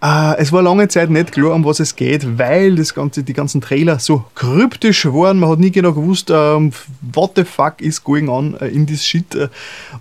Äh, 0.02 0.36
es 0.38 0.50
war 0.50 0.62
lange 0.62 0.88
Zeit 0.88 1.10
nicht 1.10 1.30
klar, 1.30 1.54
um 1.54 1.64
was 1.64 1.78
es 1.78 1.94
geht, 1.94 2.36
weil 2.36 2.74
das 2.74 2.92
ganze, 2.92 3.22
die 3.22 3.34
ganzen 3.34 3.60
Trailer 3.60 4.00
so 4.00 4.24
kryptisch 4.34 5.06
waren. 5.06 5.38
Man 5.38 5.48
hat 5.48 5.60
nie 5.60 5.70
genau 5.70 5.92
gewusst, 5.92 6.28
ähm, 6.34 6.72
what 7.14 7.32
the 7.36 7.44
fuck 7.44 7.80
is 7.80 8.02
going 8.02 8.28
on 8.28 8.56
äh, 8.60 8.66
in 8.66 8.84
this 8.84 9.06
shit. 9.06 9.24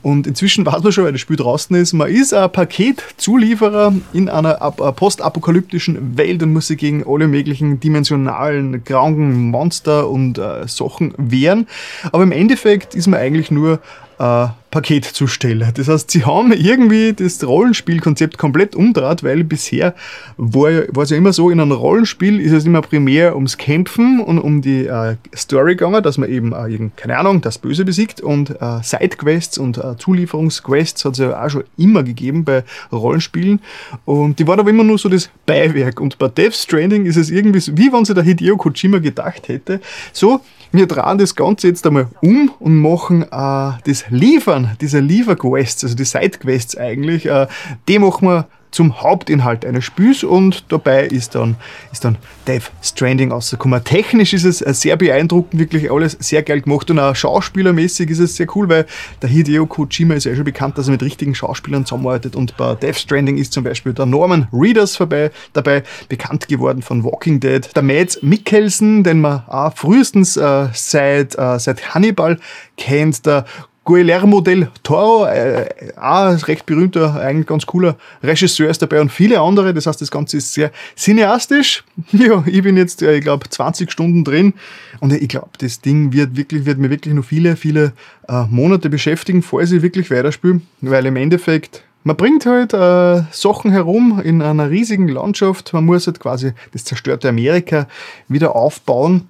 Und 0.01 0.25
inzwischen 0.25 0.65
weiß 0.65 0.81
man 0.81 0.91
schon, 0.91 1.03
weil 1.03 1.11
das 1.11 1.21
Spiel 1.21 1.35
draußen 1.35 1.75
ist, 1.75 1.93
man 1.93 2.09
ist 2.09 2.33
ein 2.33 2.51
Paketzulieferer 2.51 3.93
in 4.11 4.27
einer 4.27 4.55
postapokalyptischen 4.71 6.17
Welt 6.17 6.41
und 6.41 6.53
muss 6.53 6.67
sich 6.67 6.79
gegen 6.79 7.05
alle 7.07 7.27
möglichen 7.27 7.79
dimensionalen, 7.79 8.83
kranken 8.83 9.51
Monster 9.51 10.09
und 10.09 10.39
äh, 10.39 10.67
Sachen 10.67 11.13
wehren. 11.17 11.67
Aber 12.11 12.23
im 12.23 12.31
Endeffekt 12.31 12.95
ist 12.95 13.05
man 13.05 13.19
eigentlich 13.19 13.51
nur 13.51 13.79
äh, 14.21 14.47
Paketzusteller. 14.69 15.73
Das 15.73 15.89
heißt, 15.89 16.11
sie 16.11 16.23
haben 16.23 16.53
irgendwie 16.53 17.11
das 17.11 17.43
Rollenspielkonzept 17.43 18.37
komplett 18.37 18.73
umdraht, 18.73 19.21
weil 19.21 19.43
bisher 19.43 19.93
war, 20.37 20.71
war 20.89 21.03
es 21.03 21.09
ja 21.09 21.17
immer 21.17 21.33
so, 21.33 21.49
in 21.49 21.59
einem 21.59 21.73
Rollenspiel 21.73 22.39
ist 22.39 22.53
es 22.53 22.65
immer 22.65 22.81
primär 22.81 23.35
ums 23.35 23.57
Kämpfen 23.57 24.21
und 24.21 24.39
um 24.39 24.61
die 24.61 24.85
äh, 24.85 25.17
Story 25.35 25.75
gegangen, 25.75 26.01
dass 26.03 26.17
man 26.17 26.29
eben, 26.29 26.53
äh, 26.53 26.89
keine 26.95 27.17
Ahnung, 27.17 27.41
das 27.41 27.57
Böse 27.57 27.83
besiegt 27.83 28.21
und 28.21 28.51
äh, 28.61 28.81
Sidequests 28.81 29.57
und 29.57 29.77
äh, 29.77 29.97
Zulieferungsquests 29.97 31.03
hat 31.03 31.13
es 31.13 31.19
ja 31.19 31.43
auch 31.43 31.49
schon 31.49 31.63
immer 31.77 32.03
gegeben 32.03 32.45
bei 32.45 32.63
Rollenspielen 32.93 33.59
und 34.05 34.39
die 34.39 34.47
waren 34.47 34.59
aber 34.59 34.69
immer 34.69 34.85
nur 34.85 34.99
so 34.99 35.09
das 35.09 35.29
Beiwerk 35.45 35.99
und 35.99 36.17
bei 36.17 36.29
Death 36.29 36.53
Stranding 36.53 37.05
ist 37.05 37.17
es 37.17 37.29
irgendwie, 37.29 37.59
so, 37.59 37.75
wie 37.75 37.91
wenn 37.91 38.05
sich 38.05 38.15
der 38.15 38.23
Hideo 38.23 38.55
Kojima 38.55 38.99
gedacht 38.99 39.49
hätte, 39.49 39.81
so, 40.13 40.41
wir 40.71 40.87
drehen 40.87 41.17
das 41.17 41.35
Ganze 41.35 41.67
jetzt 41.67 41.85
einmal 41.85 42.07
um 42.21 42.51
und 42.59 42.77
machen 42.77 43.23
äh, 43.23 43.71
das 43.83 44.05
Liefern, 44.09 44.77
diese 44.79 44.99
Lieferquests, 44.99 45.83
also 45.83 45.95
die 45.95 46.05
Sidequests 46.05 46.77
eigentlich, 46.77 47.25
äh, 47.25 47.47
die 47.87 47.99
machen 47.99 48.27
wir 48.27 48.47
zum 48.71 49.01
Hauptinhalt 49.01 49.65
eines 49.65 49.83
Spiels 49.83 50.23
und 50.23 50.65
dabei 50.69 51.05
ist 51.05 51.35
dann, 51.35 51.57
ist 51.91 52.05
dann 52.05 52.17
Death 52.47 52.71
Stranding 52.81 53.31
rausgekommen. 53.31 53.83
Technisch 53.83 54.33
ist 54.33 54.45
es 54.45 54.59
sehr 54.81 54.95
beeindruckend, 54.95 55.59
wirklich 55.59 55.91
alles 55.91 56.17
sehr 56.19 56.41
geil 56.41 56.61
gemacht 56.61 56.89
und 56.89 56.99
auch 56.99 57.15
schauspielermäßig 57.15 58.09
ist 58.09 58.19
es 58.19 58.35
sehr 58.35 58.47
cool, 58.55 58.69
weil 58.69 58.85
der 59.21 59.29
Hideo 59.29 59.65
Kojima 59.65 60.15
ist 60.15 60.23
ja 60.23 60.35
schon 60.35 60.45
bekannt, 60.45 60.77
dass 60.77 60.87
er 60.87 60.93
mit 60.93 61.03
richtigen 61.03 61.35
Schauspielern 61.35 61.85
zusammenarbeitet 61.85 62.35
und 62.35 62.55
bei 62.57 62.75
Death 62.75 62.97
Stranding 62.97 63.37
ist 63.37 63.53
zum 63.53 63.63
Beispiel 63.63 63.93
der 63.93 64.05
Norman 64.05 64.47
Reedus 64.53 64.95
vorbei, 64.95 65.31
dabei 65.53 65.83
bekannt 66.07 66.47
geworden 66.47 66.81
von 66.81 67.03
Walking 67.03 67.39
Dead, 67.39 67.69
der 67.75 67.83
Mads 67.83 68.21
Mikkelsen, 68.21 69.03
den 69.03 69.21
man 69.21 69.43
auch 69.47 69.75
frühestens 69.75 70.37
äh, 70.37 70.67
seit, 70.73 71.37
äh, 71.37 71.59
seit 71.59 71.93
Hannibal 71.93 72.39
kennt, 72.77 73.25
der 73.25 73.45
Guillermo 73.83 74.41
del 74.41 74.69
Toro, 74.83 75.25
äh, 75.25 75.67
auch 75.99 76.47
recht 76.47 76.67
berühmter, 76.67 77.19
eigentlich 77.19 77.47
ganz 77.47 77.65
cooler 77.65 77.97
Regisseur 78.21 78.69
ist 78.69 78.81
dabei 78.81 79.01
und 79.01 79.11
viele 79.11 79.39
andere. 79.39 79.73
Das 79.73 79.87
heißt, 79.87 79.99
das 79.99 80.11
Ganze 80.11 80.37
ist 80.37 80.53
sehr 80.53 80.71
cineastisch. 80.95 81.83
Ja, 82.11 82.43
ich 82.45 82.61
bin 82.61 82.77
jetzt, 82.77 83.01
äh, 83.01 83.15
ich 83.15 83.21
glaube, 83.21 83.49
20 83.49 83.91
Stunden 83.91 84.23
drin 84.23 84.53
und 84.99 85.11
ich 85.13 85.29
glaube, 85.29 85.49
das 85.57 85.81
Ding 85.81 86.13
wird 86.13 86.35
wirklich, 86.37 86.65
wird 86.65 86.77
mir 86.77 86.89
wirklich 86.89 87.13
noch 87.13 87.25
viele, 87.25 87.55
viele 87.55 87.93
äh, 88.27 88.43
Monate 88.49 88.89
beschäftigen, 88.89 89.41
falls 89.41 89.71
ich 89.71 89.81
wirklich 89.81 90.11
weiterspiele, 90.11 90.61
weil 90.81 91.05
im 91.05 91.15
Endeffekt 91.15 91.83
man 92.03 92.15
bringt 92.15 92.45
halt 92.47 92.73
äh, 92.73 93.23
Sachen 93.31 93.71
herum 93.71 94.19
in 94.23 94.41
einer 94.41 94.69
riesigen 94.69 95.07
Landschaft. 95.07 95.71
Man 95.73 95.85
muss 95.85 96.07
halt 96.07 96.19
quasi 96.19 96.53
das 96.71 96.83
zerstörte 96.83 97.29
Amerika 97.29 97.87
wieder 98.27 98.55
aufbauen. 98.55 99.29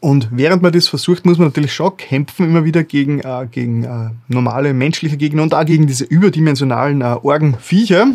Und 0.00 0.28
während 0.30 0.62
man 0.62 0.72
das 0.72 0.86
versucht, 0.86 1.26
muss 1.26 1.38
man 1.38 1.48
natürlich 1.48 1.72
schon 1.72 1.96
kämpfen, 1.96 2.46
immer 2.46 2.64
wieder 2.64 2.84
gegen, 2.84 3.18
äh, 3.20 3.48
gegen 3.50 3.84
äh, 3.84 4.10
normale 4.28 4.72
menschliche 4.72 5.16
Gegner 5.16 5.42
und 5.42 5.54
auch 5.54 5.64
gegen 5.64 5.88
diese 5.88 6.04
überdimensionalen 6.04 7.00
äh, 7.00 7.16
Orgenviecher. 7.20 8.06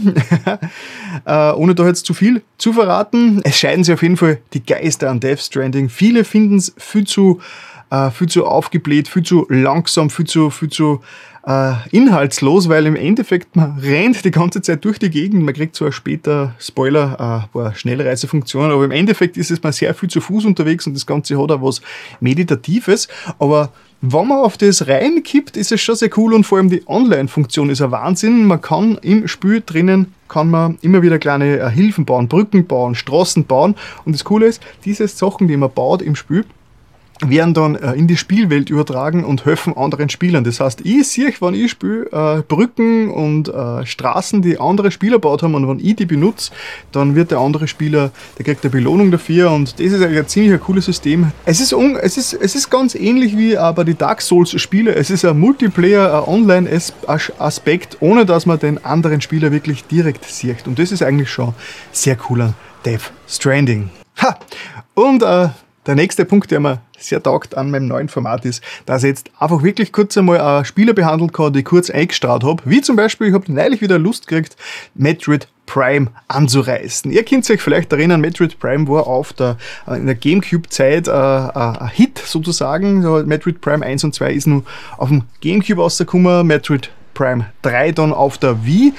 äh, 1.25 1.51
ohne 1.51 1.75
da 1.75 1.85
jetzt 1.85 2.05
zu 2.05 2.13
viel 2.13 2.41
zu 2.57 2.71
verraten. 2.71 3.41
Es 3.43 3.57
scheiden 3.57 3.83
sich 3.83 3.93
auf 3.93 4.01
jeden 4.01 4.17
Fall 4.17 4.39
die 4.53 4.65
Geister 4.65 5.09
an 5.09 5.19
Death 5.19 5.39
Stranding. 5.39 5.89
Viele 5.89 6.23
finden 6.23 6.55
es 6.55 6.73
viel 6.77 7.05
zu, 7.05 7.41
äh, 7.89 8.09
viel 8.11 8.29
zu 8.29 8.45
aufgebläht, 8.45 9.09
viel 9.09 9.23
zu 9.23 9.45
langsam, 9.49 10.09
viel 10.09 10.25
zu, 10.25 10.49
viel 10.51 10.69
zu 10.69 11.01
äh, 11.45 11.73
inhaltslos, 11.91 12.69
weil 12.69 12.85
im 12.85 12.95
Endeffekt 12.95 13.55
man 13.55 13.77
rennt 13.79 14.23
die 14.23 14.31
ganze 14.31 14.61
Zeit 14.61 14.83
durch 14.85 14.99
die 14.99 15.09
Gegend. 15.09 15.43
Man 15.43 15.53
kriegt 15.53 15.75
zwar 15.75 15.91
später, 15.91 16.55
Spoiler, 16.59 17.17
äh, 17.19 17.43
ein 17.43 17.49
paar 17.51 17.75
Schnellreisefunktionen, 17.75 18.71
aber 18.71 18.85
im 18.85 18.91
Endeffekt 18.91 19.37
ist 19.37 19.51
es 19.51 19.61
mal 19.61 19.73
sehr 19.73 19.93
viel 19.93 20.09
zu 20.09 20.21
Fuß 20.21 20.45
unterwegs 20.45 20.87
und 20.87 20.93
das 20.93 21.05
Ganze 21.05 21.41
hat 21.41 21.51
auch 21.51 21.61
was 21.61 21.81
Meditatives. 22.19 23.07
Aber 23.39 23.71
wenn 24.01 24.27
man 24.27 24.39
auf 24.39 24.57
das 24.57 24.87
reinkippt, 24.87 25.57
ist 25.57 25.71
es 25.71 25.81
schon 25.81 25.95
sehr 25.95 26.09
cool 26.17 26.33
und 26.33 26.45
vor 26.45 26.57
allem 26.57 26.69
die 26.69 26.83
Online-Funktion 26.87 27.69
ist 27.69 27.81
ein 27.81 27.91
Wahnsinn. 27.91 28.45
Man 28.45 28.61
kann 28.61 28.97
im 29.01 29.27
Spiel 29.27 29.63
drinnen 29.65 30.13
kann 30.29 30.49
man 30.49 30.79
immer 30.81 31.03
wieder 31.03 31.19
kleine 31.19 31.59
äh, 31.59 31.69
Hilfen 31.69 32.05
bauen, 32.05 32.27
Brücken 32.27 32.65
bauen, 32.65 32.95
Straßen 32.95 33.45
bauen. 33.45 33.75
Und 34.03 34.13
das 34.13 34.23
Coole 34.23 34.47
ist, 34.47 34.63
diese 34.83 35.07
Sachen, 35.07 35.47
die 35.47 35.55
man 35.57 35.71
baut 35.71 36.01
im 36.01 36.15
Spiel, 36.15 36.43
werden 37.29 37.53
dann 37.53 37.75
äh, 37.75 37.93
in 37.93 38.07
die 38.07 38.17
Spielwelt 38.17 38.69
übertragen 38.69 39.23
und 39.23 39.45
helfen 39.45 39.75
anderen 39.75 40.09
Spielern. 40.09 40.43
Das 40.43 40.59
heißt, 40.59 40.81
ich 40.83 41.07
sehe, 41.07 41.33
wenn 41.39 41.53
ich 41.53 41.71
spiele, 41.71 42.05
äh, 42.11 42.41
Brücken 42.41 43.09
und 43.09 43.49
äh, 43.49 43.85
Straßen, 43.85 44.41
die 44.41 44.59
andere 44.59 44.91
Spieler 44.91 45.17
gebaut 45.17 45.43
haben 45.43 45.55
und 45.55 45.67
wenn 45.67 45.79
ich 45.79 45.95
die 45.95 46.05
benutze, 46.05 46.51
dann 46.91 47.15
wird 47.15 47.31
der 47.31 47.39
andere 47.39 47.67
Spieler, 47.67 48.11
der 48.37 48.45
kriegt 48.45 48.63
eine 48.63 48.71
Belohnung 48.71 49.11
dafür 49.11 49.51
und 49.51 49.79
das 49.79 49.85
ist 49.87 50.01
eigentlich 50.01 50.19
ein 50.19 50.27
ziemlich 50.27 50.61
cooles 50.61 50.85
System. 50.85 51.31
Es 51.45 51.59
ist, 51.59 51.73
un, 51.73 51.95
es 51.95 52.17
ist, 52.17 52.33
es 52.33 52.55
ist 52.55 52.69
ganz 52.69 52.95
ähnlich 52.95 53.37
wie 53.37 53.57
aber 53.57 53.83
die 53.83 53.95
Dark 53.95 54.21
Souls 54.21 54.59
Spiele. 54.61 54.95
Es 54.95 55.09
ist 55.09 55.25
ein 55.25 55.39
Multiplayer, 55.39 56.23
ein 56.23 56.33
Online-Aspekt, 56.33 57.97
ohne 57.99 58.25
dass 58.25 58.45
man 58.45 58.59
den 58.59 58.83
anderen 58.83 59.21
Spieler 59.21 59.51
wirklich 59.51 59.85
direkt 59.85 60.25
sieht. 60.25 60.67
Und 60.67 60.79
das 60.79 60.91
ist 60.91 61.01
eigentlich 61.01 61.29
schon 61.29 61.53
sehr 61.91 62.15
cooler 62.15 62.53
Death 62.85 63.11
Stranding. 63.27 63.89
Ha! 64.21 64.37
Und 64.93 65.23
äh, 65.23 65.49
der 65.85 65.95
nächste 65.95 66.25
Punkt, 66.25 66.51
der 66.51 66.59
mir 66.59 66.81
sehr 66.97 67.21
taugt 67.21 67.55
an 67.55 67.71
meinem 67.71 67.87
neuen 67.87 68.09
Format 68.09 68.45
ist, 68.45 68.63
dass 68.85 69.03
ich 69.03 69.09
jetzt 69.09 69.31
einfach 69.39 69.63
wirklich 69.63 69.91
kurz 69.91 70.17
einmal 70.17 70.63
Spieler 70.65 70.93
behandelt 70.93 71.33
kann, 71.33 71.53
die 71.53 71.59
ich 71.59 71.65
kurz 71.65 71.89
eingestrahlt 71.89 72.43
habe. 72.43 72.63
Wie 72.65 72.81
zum 72.81 72.95
Beispiel, 72.95 73.27
ich 73.27 73.33
habe 73.33 73.51
neulich 73.51 73.81
wieder 73.81 73.99
Lust 73.99 74.27
gekriegt, 74.27 74.55
Metroid 74.95 75.47
Prime 75.65 76.07
anzureißen. 76.27 77.11
Ihr 77.11 77.23
könnt 77.23 77.49
euch 77.49 77.61
vielleicht 77.61 77.91
erinnern, 77.91 78.21
Metroid 78.21 78.59
Prime 78.59 78.87
war 78.87 79.07
auf 79.07 79.33
der, 79.33 79.57
äh, 79.87 79.95
in 79.95 80.05
der 80.05 80.15
Gamecube-Zeit 80.15 81.07
äh, 81.07 81.11
äh, 81.11 81.13
ein 81.13 81.89
Hit 81.89 82.19
sozusagen. 82.19 83.01
Metroid 83.27 83.61
Prime 83.61 83.85
1 83.85 84.03
und 84.03 84.13
2 84.13 84.33
ist 84.33 84.47
nur 84.47 84.63
auf 84.97 85.09
dem 85.09 85.23
Gamecube 85.41 85.81
rausgekommen, 85.81 86.45
Metroid 86.45 86.89
Prime 87.13 87.45
3 87.61 87.91
dann 87.93 88.13
auf 88.13 88.37
der 88.37 88.65
Wii. 88.65 88.93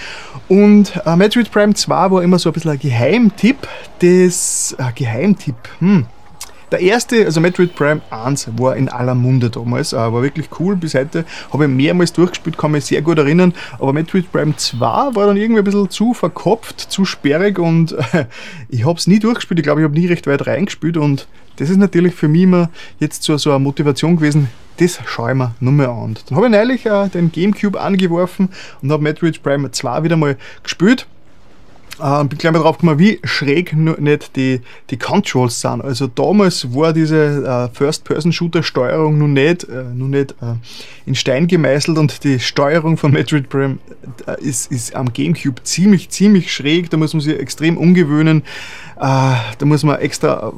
Und 0.49 1.00
äh, 1.05 1.17
Metroid 1.17 1.50
Prime 1.50 1.75
2 1.75 2.11
war 2.11 2.23
immer 2.23 2.38
so 2.38 2.50
ein 2.50 2.53
bisschen 2.53 2.73
ein 2.73 2.79
Geheimtipp. 2.79 3.69
Das 4.00 4.75
äh, 4.79 4.93
Geheimtipp, 4.95 5.57
hm, 5.81 6.07
der 6.75 6.83
erste, 6.83 7.25
also 7.25 7.40
Metroid 7.40 7.76
Prime 7.76 8.00
1, 8.11 8.49
war 8.59 8.75
in 8.76 8.88
aller 8.88 9.14
Munde 9.14 9.49
damals, 9.49 9.93
äh, 9.93 9.97
war 9.97 10.23
wirklich 10.25 10.49
cool 10.59 10.75
bis 10.75 10.95
heute. 10.95 11.25
Habe 11.52 11.66
ich 11.66 11.71
mehrmals 11.71 12.12
durchgespielt, 12.12 12.59
kann 12.59 12.73
mich 12.73 12.87
sehr 12.87 13.00
gut 13.00 13.16
erinnern. 13.16 13.54
Aber 13.78 13.93
Metroid 13.93 14.33
Prime 14.33 14.57
2 14.57 14.81
war 14.81 15.26
dann 15.28 15.37
irgendwie 15.37 15.61
ein 15.61 15.64
bisschen 15.64 15.88
zu 15.88 16.14
verkopft, 16.14 16.81
zu 16.81 17.04
sperrig 17.04 17.61
und 17.61 17.93
äh, 17.93 18.26
ich 18.69 18.85
habe 18.85 18.99
es 18.99 19.07
nie 19.07 19.21
durchgespielt. 19.21 19.61
Ich 19.61 19.62
glaube, 19.62 19.83
ich 19.83 19.85
habe 19.85 19.95
nie 19.95 20.07
recht 20.07 20.26
weit 20.26 20.49
reingespielt 20.49 20.97
und 20.97 21.28
das 21.57 21.71
ist 21.71 21.76
natürlich 21.76 22.12
für 22.12 22.26
mich 22.26 22.43
immer 22.43 22.71
jetzt 22.99 23.23
so, 23.23 23.37
so 23.37 23.50
eine 23.50 23.61
Motivation 23.61 24.16
gewesen, 24.16 24.49
das 24.78 24.99
schaue 25.07 25.31
ich 25.31 25.37
mir 25.37 25.54
nur 25.61 25.73
mal 25.73 25.87
an. 25.87 26.16
Dann 26.28 26.37
habe 26.37 26.47
ich 26.47 26.52
neulich 26.52 26.87
äh, 26.87 27.09
den 27.09 27.31
Gamecube 27.31 27.81
angeworfen 27.81 28.49
und 28.83 28.90
habe 28.90 29.04
Metroid 29.04 29.45
Prime 29.45 29.71
2 29.71 30.02
wieder 30.02 30.16
mal 30.16 30.37
gespielt. 30.64 31.07
Äh, 32.01 32.25
bin 32.25 32.39
gleich 32.39 32.53
mal 32.53 32.59
drauf 32.59 32.79
gekommen, 32.79 32.99
wie 32.99 33.21
schräg 33.23 33.73
nicht 33.75 34.37
die, 34.37 34.61
die 34.91 34.97
Controls 34.97 35.61
sind. 35.61 35.81
Also 35.83 36.09
damals 36.09 36.75
war 36.75 36.93
diese 36.93 37.71
äh, 37.73 37.77
First-Person-Shooter-Steuerung 37.77 39.19
noch 39.19 39.29
nicht, 39.29 39.65
äh, 39.65 39.85
noch 39.95 40.09
nicht 40.09 40.33
äh, 40.33 40.57
in 41.07 41.15
Stein 41.15 41.47
gemeißelt 41.47 41.97
und 41.97 42.25
die 42.25 42.41
Steuerung 42.41 42.97
von 42.97 43.13
Metroid 43.13 43.49
Prime 43.49 43.79
äh, 44.27 44.43
ist, 44.43 44.73
ist 44.73 44.97
am 44.97 45.13
Gamecube 45.13 45.63
ziemlich, 45.63 46.11
ziemlich 46.11 46.53
schräg. 46.53 46.91
Da 46.91 46.97
muss 46.97 47.15
man 47.15 47.21
sich 47.21 47.39
extrem 47.39 47.77
umgewöhnen. 47.77 48.43
Äh, 48.97 49.01
da 49.01 49.65
muss 49.65 49.85
man 49.85 50.01
extra. 50.01 50.53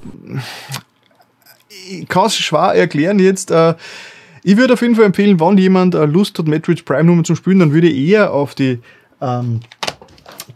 ich 1.90 2.08
kann 2.08 2.26
es 2.26 2.36
schwer 2.36 2.74
erklären 2.74 3.18
jetzt. 3.18 3.52
ich 4.42 4.56
würde 4.56 4.72
auf 4.72 4.80
jeden 4.80 4.94
Fall 4.94 5.04
empfehlen, 5.04 5.38
wenn 5.38 5.58
jemand 5.58 5.94
Lust 5.94 6.38
hat, 6.38 6.48
Metroid 6.48 6.84
Prime 6.86 7.04
Nummer 7.04 7.24
zu 7.24 7.34
spielen, 7.34 7.58
dann 7.58 7.72
würde 7.72 7.88
ich 7.88 8.08
eher 8.08 8.32
auf 8.32 8.54
die 8.54 8.78
ähm, 9.20 9.60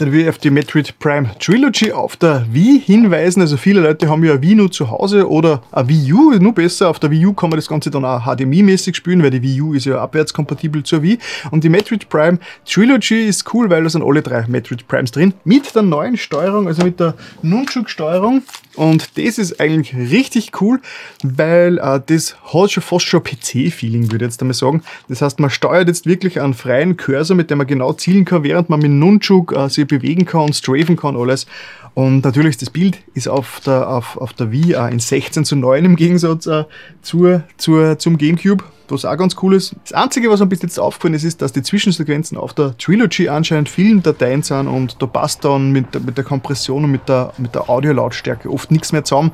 dann 0.01 0.13
will 0.13 0.23
ich 0.23 0.29
auf 0.31 0.39
die 0.39 0.49
Metroid 0.49 0.99
Prime 0.99 1.31
Trilogy 1.39 1.93
auf 1.93 2.17
der 2.17 2.47
Wii 2.51 2.81
hinweisen. 2.81 3.43
Also 3.43 3.59
viele 3.59 3.81
Leute 3.81 4.09
haben 4.09 4.25
ja 4.25 4.33
ein 4.33 4.43
Wii 4.43 4.55
nur 4.55 4.71
zu 4.71 4.91
Hause 4.91 5.29
oder 5.29 5.63
ein 5.73 5.89
Wii 5.89 6.13
U, 6.15 6.33
nur 6.39 6.55
besser. 6.55 6.89
Auf 6.89 6.99
der 6.99 7.11
Wii 7.11 7.27
U 7.27 7.33
kann 7.35 7.51
man 7.51 7.59
das 7.59 7.69
Ganze 7.69 7.91
dann 7.91 8.07
auch 8.07 8.25
HDMI-mäßig 8.25 8.95
spielen, 8.95 9.23
weil 9.23 9.31
die 9.31 9.43
Wii 9.43 9.61
U 9.61 9.75
ist 9.75 9.85
ja 9.85 10.01
abwärtskompatibel 10.01 10.83
zur 10.85 11.03
Wii. 11.03 11.19
Und 11.51 11.65
die 11.65 11.69
Metroid 11.69 12.09
Prime 12.09 12.39
Trilogy 12.65 13.27
ist 13.27 13.53
cool, 13.53 13.69
weil 13.69 13.83
da 13.83 13.91
sind 13.91 14.03
alle 14.03 14.23
drei 14.23 14.47
Metroid 14.49 14.89
Primes 14.89 15.11
drin. 15.11 15.35
Mit 15.45 15.75
der 15.75 15.83
neuen 15.83 16.17
Steuerung, 16.17 16.67
also 16.67 16.83
mit 16.83 16.99
der 16.99 17.15
Nunchuk-Steuerung. 17.43 18.43
Und 18.77 19.19
das 19.19 19.37
ist 19.37 19.61
eigentlich 19.61 19.95
richtig 19.95 20.61
cool, 20.63 20.81
weil 21.23 21.79
äh, 21.79 22.01
das 22.07 22.37
hat 22.55 22.71
schon 22.71 22.83
fast 22.83 23.05
schon 23.05 23.23
PC-Feeling, 23.23 24.13
würde 24.13 24.25
ich 24.25 24.31
jetzt 24.31 24.41
einmal 24.41 24.55
sagen. 24.55 24.83
Das 25.09 25.21
heißt, 25.21 25.41
man 25.41 25.51
steuert 25.51 25.89
jetzt 25.89 26.07
wirklich 26.07 26.41
einen 26.41 26.55
freien 26.55 26.97
Cursor, 26.97 27.37
mit 27.37 27.51
dem 27.51 27.59
man 27.59 27.67
genau 27.67 27.93
zielen 27.93 28.25
kann, 28.25 28.45
während 28.45 28.71
man 28.71 28.81
mit 28.81 28.93
Nunchuk 28.93 29.53
äh, 29.53 29.69
sich 29.69 29.90
bewegen 29.91 30.25
kann, 30.25 30.53
strafen 30.53 30.97
kann, 30.97 31.17
alles. 31.17 31.47
Und 31.95 32.25
natürlich, 32.25 32.57
das 32.57 32.71
Bild 32.71 32.99
ist 33.15 33.29
auf 33.29 33.61
der, 33.67 33.89
auf, 33.89 34.17
auf 34.17 34.33
der 34.33 34.51
Wii 34.53 34.73
äh, 34.73 34.91
in 34.91 35.01
16 35.01 35.45
zu 35.45 35.57
9 35.57 35.85
im 35.85 35.97
Gegensatz 35.97 36.47
äh, 36.47 36.65
zur, 37.03 37.43
zur, 37.59 37.99
zum 37.99 38.17
Gamecube 38.17 38.65
was 38.91 39.05
auch 39.05 39.17
ganz 39.17 39.37
cool 39.43 39.55
ist. 39.55 39.75
Das 39.85 39.93
Einzige, 39.93 40.31
was 40.31 40.41
mir 40.41 40.47
bis 40.47 40.63
jetzt 40.63 40.79
aufgefallen 40.79 41.15
ist, 41.15 41.25
ist, 41.25 41.43
dass 41.43 41.53
die 41.53 41.63
Zwischensequenzen 41.63 42.37
auf 42.37 42.55
der 42.55 42.77
Trilogy 42.77 43.29
anscheinend 43.29 43.69
vielen 43.69 44.03
Dateien 44.03 44.43
sind 44.43 44.67
und 44.67 45.01
da 45.01 45.07
passt 45.07 45.45
dann 45.45 45.73
mit, 45.73 46.05
mit 46.05 46.17
der 46.17 46.25
Kompression 46.25 46.85
und 46.85 46.91
mit 46.91 47.09
der, 47.09 47.33
mit 47.39 47.55
der 47.55 47.69
Audiolautstärke 47.69 48.51
oft 48.51 48.71
nichts 48.71 48.93
mehr 48.93 49.05
zusammen. 49.05 49.33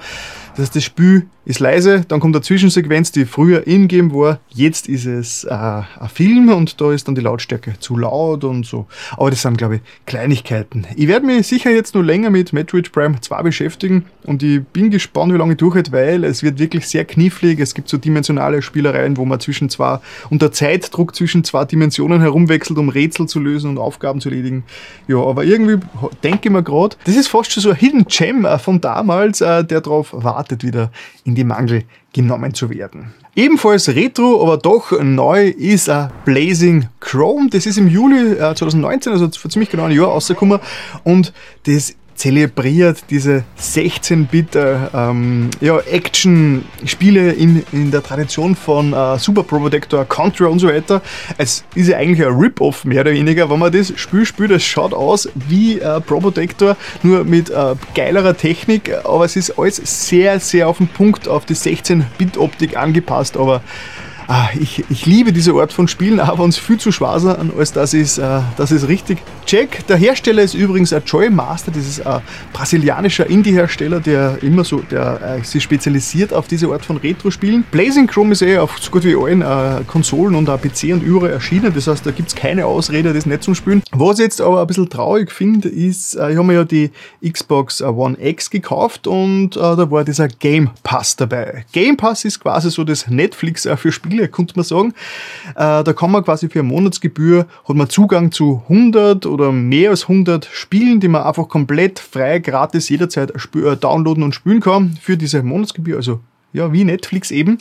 Das 0.51 0.67
heißt, 0.67 0.77
das 0.77 0.85
Spiel 0.85 1.29
ist 1.47 1.61
leise, 1.61 2.05
dann 2.09 2.21
kommt 2.21 2.35
eine 2.35 2.43
Zwischensequenz, 2.43 3.13
die 3.13 3.25
früher 3.25 3.67
in-game 3.67 4.13
war. 4.13 4.41
Jetzt 4.51 4.89
ist 4.89 5.07
es 5.07 5.45
äh, 5.45 5.51
ein 5.51 5.87
Film 6.13 6.49
und 6.49 6.81
da 6.81 6.93
ist 6.93 7.09
dann 7.09 7.15
die 7.15 7.21
Lautstärke 7.21 7.79
zu 7.79 7.97
laut 7.97 8.45
und 8.45 8.67
so. 8.67 8.87
Aber 9.17 9.31
das 9.31 9.43
sind, 9.43 9.57
glaube 9.57 9.77
ich, 9.77 9.81
Kleinigkeiten. 10.07 10.87
Ich 10.97 11.07
werde 11.07 11.27
mich 11.27 11.47
sicher 11.47 11.71
jetzt 11.71 11.95
noch 11.95 12.03
länger 12.03 12.31
mit 12.31 12.53
Metroid 12.53 12.91
Prime 12.91 13.21
2 13.21 13.43
beschäftigen 13.43 14.07
und 14.25 14.43
ich 14.43 14.63
bin 14.65 14.91
gespannt, 14.91 15.33
wie 15.33 15.37
lange 15.37 15.53
ich 15.53 15.59
durchhalte, 15.59 15.93
weil 15.93 16.25
es 16.25 16.43
wird 16.43 16.59
wirklich 16.59 16.89
sehr 16.89 17.05
knifflig. 17.05 17.61
Es 17.61 17.75
gibt 17.75 17.89
so 17.89 17.97
dimensionale 17.97 18.63
Spielereien, 18.63 19.17
wo 19.17 19.25
man 19.25 19.39
zwischen 19.39 19.69
zwei, 19.69 20.01
unter 20.31 20.51
Zeitdruck 20.51 21.15
zwischen 21.15 21.45
zwei 21.45 21.65
Dimensionen 21.65 22.21
herumwechselt, 22.21 22.79
um 22.79 22.89
Rätsel 22.89 23.29
zu 23.29 23.39
lösen 23.39 23.71
und 23.71 23.79
Aufgaben 23.79 24.21
zu 24.21 24.31
erledigen. 24.31 24.65
Ja, 25.07 25.19
aber 25.19 25.45
irgendwie 25.45 25.79
denke 26.25 26.49
ich 26.49 26.51
mir 26.51 26.63
gerade, 26.63 26.97
das 27.05 27.15
ist 27.15 27.29
fast 27.29 27.53
schon 27.53 27.63
so 27.63 27.71
ein 27.71 27.77
Hidden 27.77 28.07
Gem 28.07 28.45
äh, 28.45 28.59
von 28.59 28.81
damals, 28.81 29.41
äh, 29.41 29.65
der 29.65 29.81
darauf 29.81 30.13
wartet 30.13 30.57
wartet 30.57 30.65
wieder 30.65 30.91
in 31.25 31.35
die 31.37 31.45
Mangel 31.45 31.85
genommen 32.13 32.53
zu 32.55 32.71
werden. 32.71 33.15
Ebenfalls 33.37 33.89
retro, 33.91 34.43
aber 34.43 34.57
doch 34.57 34.99
neu 35.03 35.49
ist 35.49 35.89
ein 35.89 36.11
Blazing 36.25 36.89
Chrome. 37.01 37.51
Das 37.51 37.67
ist 37.67 37.77
im 37.77 37.87
Juli 37.87 38.37
2019, 38.39 39.11
äh, 39.11 39.15
also 39.15 39.31
vor 39.39 39.51
ziemlich 39.51 39.71
genau 39.71 39.85
einem 39.85 39.97
Jahr 39.97 40.09
rausgekommen 40.09 40.59
und 41.05 41.33
das 41.67 41.95
zelebriert 42.17 43.05
diese 43.11 43.45
16-Bit 43.61 44.57
äh, 44.57 44.77
ähm, 44.95 45.51
ja, 45.61 45.79
Action-Spiele 45.79 47.33
in, 47.33 47.65
in 47.73 47.91
der 47.91 48.03
Tradition 48.03 48.57
von 48.57 48.93
äh, 48.93 49.19
Super 49.19 49.43
Pro 49.43 49.59
Protector, 49.59 50.05
Contra 50.05 50.47
und 50.47 50.59
so 50.59 50.69
weiter. 50.69 51.03
Es 51.39 51.65
ist 51.75 51.89
ja 51.89 51.99
eigentlich 51.99 52.27
ein 52.27 52.33
Rip-Off 52.33 52.85
mehr 52.85 53.03
oder 53.03 53.13
weniger. 53.13 53.49
Wenn 53.51 53.59
man 53.59 53.71
das 53.71 53.93
Spiel 53.97 54.25
spielt, 54.25 54.51
es 54.51 54.65
schaut 54.65 54.95
aus 54.95 55.29
wie 55.35 55.79
äh, 55.79 56.01
Pro 56.01 56.21
Protector, 56.21 56.77
nur 57.03 57.25
mit 57.25 57.51
äh, 57.51 57.75
geilerer 57.95 58.37
Technik, 58.37 58.93
aber 59.05 59.25
es 59.25 59.37
ist 59.37 59.59
alles 59.59 59.77
sehr, 60.09 60.41
sehr 60.41 60.69
auf 60.69 60.79
den 60.79 60.89
Punkt 60.89 61.29
auf 61.29 61.45
die 61.45 61.55
16-Bit-Optik 61.55 62.77
angepasst, 62.77 63.37
aber 63.37 63.63
Ah, 64.29 64.49
ich, 64.59 64.85
ich 64.91 65.07
liebe 65.07 65.33
diese 65.33 65.53
Art 65.53 65.73
von 65.73 65.87
Spielen, 65.87 66.19
aber 66.19 66.43
uns 66.43 66.59
viel 66.59 66.79
zu 66.79 66.91
schwer 66.91 67.07
an, 67.07 67.53
als 67.57 67.73
das 67.73 67.95
ist, 67.95 68.19
äh, 68.19 68.41
das 68.57 68.73
ist 68.73 68.89
richtig. 68.89 69.19
Check, 69.47 69.87
der 69.87 69.97
Hersteller 69.97 70.43
ist 70.43 70.55
übrigens 70.55 70.93
ein 70.93 71.03
Joy 71.07 71.31
Master, 71.31 71.71
das 71.71 71.87
ist 71.87 72.05
ein 72.05 72.21
brasilianischer 72.53 73.29
Indie-Hersteller, 73.31 74.01
der 74.01 74.43
immer 74.43 74.65
so, 74.65 74.81
der 74.81 75.39
äh, 75.39 75.45
sich 75.45 75.63
spezialisiert 75.63 76.33
auf 76.33 76.49
diese 76.49 76.67
Art 76.69 76.85
von 76.85 76.97
Retro-Spielen. 76.97 77.65
Blazing 77.71 78.09
Chrome 78.09 78.33
ist 78.33 78.43
eh 78.43 78.59
auf 78.59 78.77
so 78.81 78.91
gut 78.91 79.05
wie 79.05 79.15
allen 79.15 79.43
äh, 79.43 79.85
Konsolen 79.87 80.35
und 80.35 80.51
auch 80.51 80.61
PC 80.61 80.93
und 80.93 81.05
überall 81.05 81.31
erschienen, 81.31 81.73
das 81.73 81.87
heißt, 81.87 82.05
da 82.05 82.11
gibt 82.11 82.31
es 82.31 82.35
keine 82.35 82.67
Ausrede, 82.67 83.13
das 83.13 83.27
nicht 83.27 83.45
zu 83.45 83.55
spielen. 83.55 83.85
Was 83.93 84.19
ich 84.19 84.25
jetzt 84.25 84.41
aber 84.41 84.61
ein 84.61 84.67
bisschen 84.67 84.91
traurig 84.91 85.31
finde, 85.31 85.69
ist, 85.69 86.17
äh, 86.17 86.33
ich 86.33 86.37
habe 86.37 86.49
mir 86.49 86.55
ja 86.55 86.65
die 86.65 86.91
Xbox 87.25 87.81
One 87.81 88.17
X 88.21 88.51
gekauft 88.51 89.07
und 89.07 89.57
äh, 89.57 89.61
da 89.61 89.89
war 89.89 90.03
dieser 90.03 90.27
Game 90.27 90.71
Pass 90.83 91.15
dabei. 91.15 91.65
Game 91.71 91.97
Pass 91.97 92.25
ist 92.25 92.41
quasi 92.41 92.71
so 92.71 92.83
das 92.83 93.07
Netflix 93.07 93.67
äh, 93.67 93.77
für 93.77 93.93
Spiele 93.93 94.16
Spiele, 94.17 94.29
könnte 94.29 94.55
man 94.57 94.65
sagen. 94.65 94.95
Äh, 95.55 95.85
da 95.85 95.93
kann 95.93 96.11
man 96.11 96.25
quasi 96.25 96.49
für 96.49 96.61
eine 96.61 96.69
Monatsgebühr, 96.69 97.47
hat 97.69 97.77
man 97.77 97.89
Zugang 97.89 98.33
zu 98.33 98.63
100 98.69 99.27
oder 99.27 99.53
mehr 99.53 99.91
als 99.91 100.03
100 100.03 100.49
Spielen, 100.53 101.01
die 101.01 101.09
man 101.09 101.23
einfach 101.23 101.49
komplett 101.49 101.99
frei, 101.99 102.39
gratis 102.39 102.89
jederzeit 102.89 103.31
äh, 103.31 103.77
downloaden 103.77 104.23
und 104.23 104.35
spielen 104.35 104.61
kann 104.61 104.99
für 105.01 105.17
diese 105.17 105.43
Monatsgebühr, 105.43 105.97
also 105.97 106.21
ja, 106.53 106.73
wie 106.73 106.85
Netflix 106.85 107.31
eben. 107.31 107.59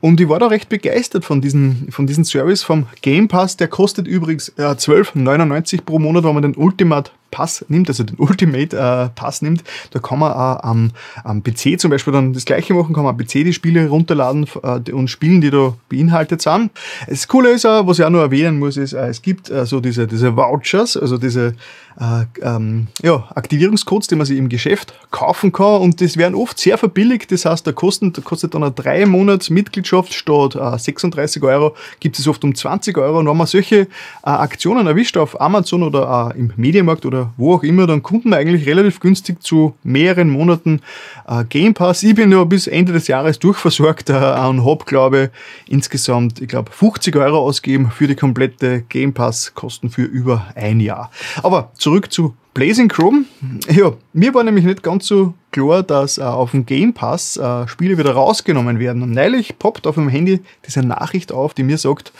Und 0.00 0.20
ich 0.20 0.28
war 0.28 0.38
da 0.38 0.46
recht 0.46 0.68
begeistert 0.68 1.24
von 1.24 1.40
diesem, 1.40 1.88
von 1.90 2.06
diesem 2.06 2.24
Service 2.24 2.62
vom 2.62 2.86
Game 3.02 3.26
Pass. 3.26 3.56
Der 3.56 3.66
kostet 3.66 4.06
übrigens 4.06 4.50
äh, 4.50 4.62
12,99 4.62 5.82
pro 5.82 5.98
Monat, 5.98 6.22
wenn 6.22 6.34
man 6.34 6.42
den 6.42 6.54
Ultimate 6.54 7.10
Pass 7.30 7.64
nimmt, 7.68 7.88
also 7.88 8.04
den 8.04 8.16
Ultimate 8.18 8.76
äh, 8.76 9.08
Pass 9.14 9.42
nimmt, 9.42 9.64
da 9.90 9.98
kann 9.98 10.18
man 10.18 10.32
auch 10.32 10.62
am, 10.62 10.90
am 11.24 11.42
PC 11.42 11.80
zum 11.80 11.90
Beispiel 11.90 12.12
dann 12.12 12.32
das 12.32 12.44
gleiche 12.44 12.74
machen, 12.74 12.94
kann 12.94 13.04
man 13.04 13.14
am 13.14 13.18
PC 13.18 13.44
die 13.44 13.52
Spiele 13.52 13.88
runterladen 13.88 14.46
äh, 14.62 14.92
und 14.92 15.08
spielen, 15.08 15.40
die 15.40 15.50
da 15.50 15.74
beinhaltet 15.88 16.42
sind. 16.42 16.70
Das 17.06 17.28
Coole 17.28 17.50
ist 17.50 17.66
auch, 17.66 17.86
was 17.86 17.98
ich 17.98 18.04
auch 18.04 18.10
noch 18.10 18.20
erwähnen 18.20 18.58
muss, 18.58 18.76
ist, 18.76 18.92
äh, 18.92 19.08
es 19.08 19.22
gibt 19.22 19.50
äh, 19.50 19.66
so 19.66 19.80
diese, 19.80 20.06
diese 20.06 20.36
Vouchers, 20.36 20.96
also 20.96 21.18
diese 21.18 21.54
äh, 22.00 22.24
ähm, 22.42 22.86
ja, 23.02 23.28
Aktivierungscodes, 23.34 24.06
die 24.08 24.14
man 24.14 24.26
sich 24.26 24.38
im 24.38 24.48
Geschäft 24.48 24.94
kaufen 25.10 25.52
kann 25.52 25.80
und 25.80 26.00
das 26.00 26.16
werden 26.16 26.34
oft 26.34 26.58
sehr 26.58 26.78
verbilligt, 26.78 27.32
das 27.32 27.44
heißt, 27.44 27.66
der 27.66 27.72
kostet, 27.72 28.22
kostet 28.24 28.54
dann 28.54 28.62
eine 28.62 28.72
drei 28.72 29.04
Monats 29.04 29.50
Mitgliedschaft 29.50 30.12
statt 30.14 30.54
äh, 30.54 30.78
36 30.78 31.42
Euro, 31.42 31.74
gibt 31.98 32.18
es 32.18 32.28
oft 32.28 32.44
um 32.44 32.54
20 32.54 32.96
Euro 32.98 33.18
und 33.18 33.26
wenn 33.26 33.36
man 33.36 33.46
solche 33.46 33.80
äh, 33.80 33.86
Aktionen 34.22 34.86
erwischt 34.86 35.16
auf 35.16 35.40
Amazon 35.40 35.82
oder 35.82 36.32
äh, 36.34 36.38
im 36.38 36.52
Medienmarkt 36.56 37.04
oder 37.04 37.17
oder 37.18 37.32
wo 37.36 37.54
auch 37.54 37.62
immer, 37.62 37.86
dann 37.86 38.02
konnten 38.02 38.30
wir 38.30 38.36
eigentlich 38.36 38.66
relativ 38.66 39.00
günstig 39.00 39.42
zu 39.42 39.74
mehreren 39.82 40.30
Monaten 40.30 40.80
äh, 41.26 41.44
Game 41.44 41.74
Pass. 41.74 42.02
Ich 42.02 42.14
bin 42.14 42.32
ja 42.32 42.44
bis 42.44 42.66
Ende 42.66 42.92
des 42.92 43.08
Jahres 43.08 43.38
durchversorgt 43.38 44.10
äh, 44.10 44.14
und 44.14 44.64
habe, 44.64 44.84
glaube 44.84 45.30
ich, 45.66 45.72
insgesamt, 45.72 46.40
ich 46.40 46.48
glaube, 46.48 46.70
50 46.70 47.16
Euro 47.16 47.38
ausgeben 47.38 47.90
für 47.90 48.06
die 48.06 48.14
komplette 48.14 48.82
Game 48.88 49.12
Pass 49.12 49.52
Kosten 49.54 49.90
für 49.90 50.04
über 50.04 50.46
ein 50.54 50.80
Jahr. 50.80 51.10
Aber 51.42 51.72
zurück 51.74 52.12
zu 52.12 52.34
Blazing 52.58 52.88
Chrome. 52.88 53.24
Ja, 53.70 53.92
mir 54.12 54.34
war 54.34 54.42
nämlich 54.42 54.64
nicht 54.64 54.82
ganz 54.82 55.06
so 55.06 55.34
klar, 55.52 55.84
dass 55.84 56.18
äh, 56.18 56.22
auf 56.22 56.50
dem 56.50 56.66
Game 56.66 56.92
Pass 56.92 57.36
äh, 57.36 57.68
Spiele 57.68 57.96
wieder 57.96 58.10
rausgenommen 58.10 58.80
werden. 58.80 59.00
Und 59.04 59.12
neulich 59.12 59.60
poppt 59.60 59.86
auf 59.86 59.94
dem 59.94 60.08
Handy 60.08 60.40
diese 60.66 60.80
Nachricht 60.80 61.30
auf, 61.30 61.54
die 61.54 61.62
mir 61.62 61.78
sagt, 61.78 62.12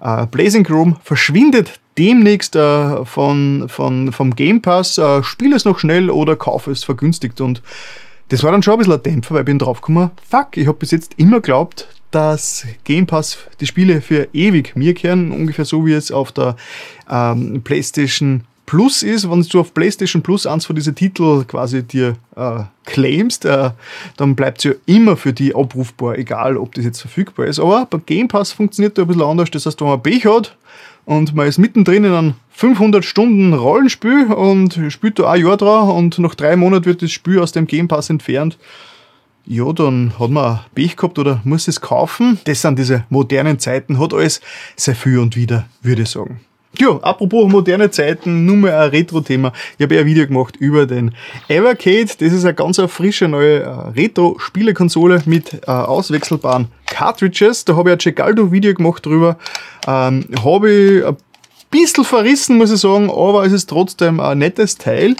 äh, 0.00 0.26
Blazing 0.26 0.64
Chrome 0.64 0.96
verschwindet 1.04 1.78
demnächst 1.96 2.56
äh, 2.56 3.04
von, 3.04 3.68
von, 3.68 4.10
vom 4.10 4.34
Game 4.34 4.62
Pass, 4.62 4.98
äh, 4.98 5.22
spiel 5.22 5.52
es 5.52 5.64
noch 5.64 5.78
schnell 5.78 6.10
oder 6.10 6.34
kauf 6.34 6.66
es 6.66 6.82
vergünstigt. 6.82 7.40
Und 7.40 7.62
das 8.30 8.42
war 8.42 8.50
dann 8.50 8.64
schon 8.64 8.72
ein 8.72 8.78
bisschen 8.78 8.94
ein 8.94 9.02
Dämpfer, 9.04 9.34
weil 9.34 9.42
ich 9.42 9.46
bin 9.46 9.60
draufgekommen, 9.60 10.10
fuck, 10.28 10.56
ich 10.56 10.66
habe 10.66 10.78
bis 10.78 10.90
jetzt 10.90 11.14
immer 11.18 11.40
glaubt, 11.40 11.86
dass 12.10 12.66
Game 12.82 13.06
Pass 13.06 13.38
die 13.60 13.66
Spiele 13.68 14.00
für 14.00 14.26
ewig 14.32 14.74
mir 14.74 14.92
kehren, 14.92 15.30
ungefähr 15.30 15.64
so 15.64 15.86
wie 15.86 15.92
es 15.92 16.10
auf 16.10 16.32
der 16.32 16.56
ähm, 17.08 17.62
PlayStation 17.62 18.42
Plus 18.66 19.02
ist, 19.02 19.30
wenn 19.30 19.42
du 19.42 19.60
auf 19.60 19.74
PlayStation 19.74 20.22
Plus 20.22 20.46
eins 20.46 20.64
von 20.64 20.74
diesen 20.74 20.94
Titel 20.94 21.44
quasi 21.44 21.82
dir 21.82 22.16
äh, 22.34 22.60
claimst, 22.84 23.44
äh, 23.44 23.70
dann 24.16 24.34
bleibt 24.34 24.58
es 24.58 24.64
ja 24.64 24.72
immer 24.86 25.16
für 25.16 25.32
die 25.32 25.54
abrufbar, 25.54 26.18
egal 26.18 26.56
ob 26.56 26.74
das 26.74 26.84
jetzt 26.84 27.00
verfügbar 27.00 27.46
ist. 27.46 27.60
Aber 27.60 27.86
beim 27.86 28.04
Game 28.06 28.28
Pass 28.28 28.52
funktioniert 28.52 28.96
das 28.96 29.04
ein 29.04 29.08
bisschen 29.08 29.22
anders. 29.22 29.50
Das 29.50 29.66
heißt, 29.66 29.80
wenn 29.80 29.88
man 29.88 30.02
Pech 30.02 30.24
hat 30.24 30.56
und 31.04 31.34
man 31.34 31.46
ist 31.46 31.58
mittendrin 31.58 32.04
in 32.04 32.12
einem 32.12 32.34
500 32.50 33.04
Stunden 33.04 33.52
Rollenspiel 33.52 34.32
und 34.32 34.80
spielt 34.88 35.18
da 35.18 35.30
ein 35.30 35.44
Jahr 35.44 35.58
dran 35.58 35.90
und 35.90 36.18
nach 36.18 36.34
drei 36.34 36.56
Monaten 36.56 36.86
wird 36.86 37.02
das 37.02 37.12
Spiel 37.12 37.40
aus 37.40 37.52
dem 37.52 37.66
Game 37.66 37.88
Pass 37.88 38.08
entfernt, 38.08 38.58
ja, 39.46 39.70
dann 39.74 40.18
hat 40.18 40.30
man 40.30 40.60
Pech 40.74 40.96
gehabt 40.96 41.18
oder 41.18 41.42
muss 41.44 41.68
es 41.68 41.82
kaufen. 41.82 42.38
Das 42.44 42.62
sind 42.62 42.78
diese 42.78 43.04
modernen 43.10 43.58
Zeiten, 43.58 43.98
hat 43.98 44.14
alles 44.14 44.40
sehr 44.74 44.94
viel 44.94 45.18
und 45.18 45.36
wieder, 45.36 45.66
würde 45.82 46.02
ich 46.02 46.08
sagen. 46.08 46.40
Ja, 46.78 46.98
apropos 47.02 47.48
moderne 47.50 47.90
Zeiten, 47.90 48.46
nur 48.46 48.56
mal 48.56 48.72
ein 48.72 48.90
Retro-Thema. 48.90 49.52
Ich 49.78 49.84
habe 49.84 49.94
ja 49.94 50.00
ein 50.00 50.06
Video 50.06 50.26
gemacht 50.26 50.56
über 50.56 50.86
den 50.86 51.14
Evercade. 51.46 52.08
Das 52.18 52.32
ist 52.32 52.44
eine 52.44 52.54
ganz 52.54 52.80
frische 52.88 53.28
neue 53.28 53.60
äh, 53.60 53.68
Retro-Spielekonsole 53.68 55.22
mit 55.26 55.54
äh, 55.54 55.70
auswechselbaren 55.70 56.68
Cartridges. 56.86 57.64
Da 57.64 57.76
habe 57.76 57.90
ich 57.90 57.92
ein 57.94 58.00
Cegaldo-Video 58.00 58.74
gemacht 58.74 59.06
drüber. 59.06 59.38
Ähm, 59.86 60.26
habe 60.42 60.70
ich 60.70 61.06
ein 61.06 61.16
bisschen 61.70 62.04
verrissen, 62.04 62.56
muss 62.56 62.72
ich 62.72 62.80
sagen, 62.80 63.08
aber 63.08 63.44
es 63.44 63.52
ist 63.52 63.70
trotzdem 63.70 64.18
ein 64.18 64.38
nettes 64.38 64.76
Teil. 64.76 65.14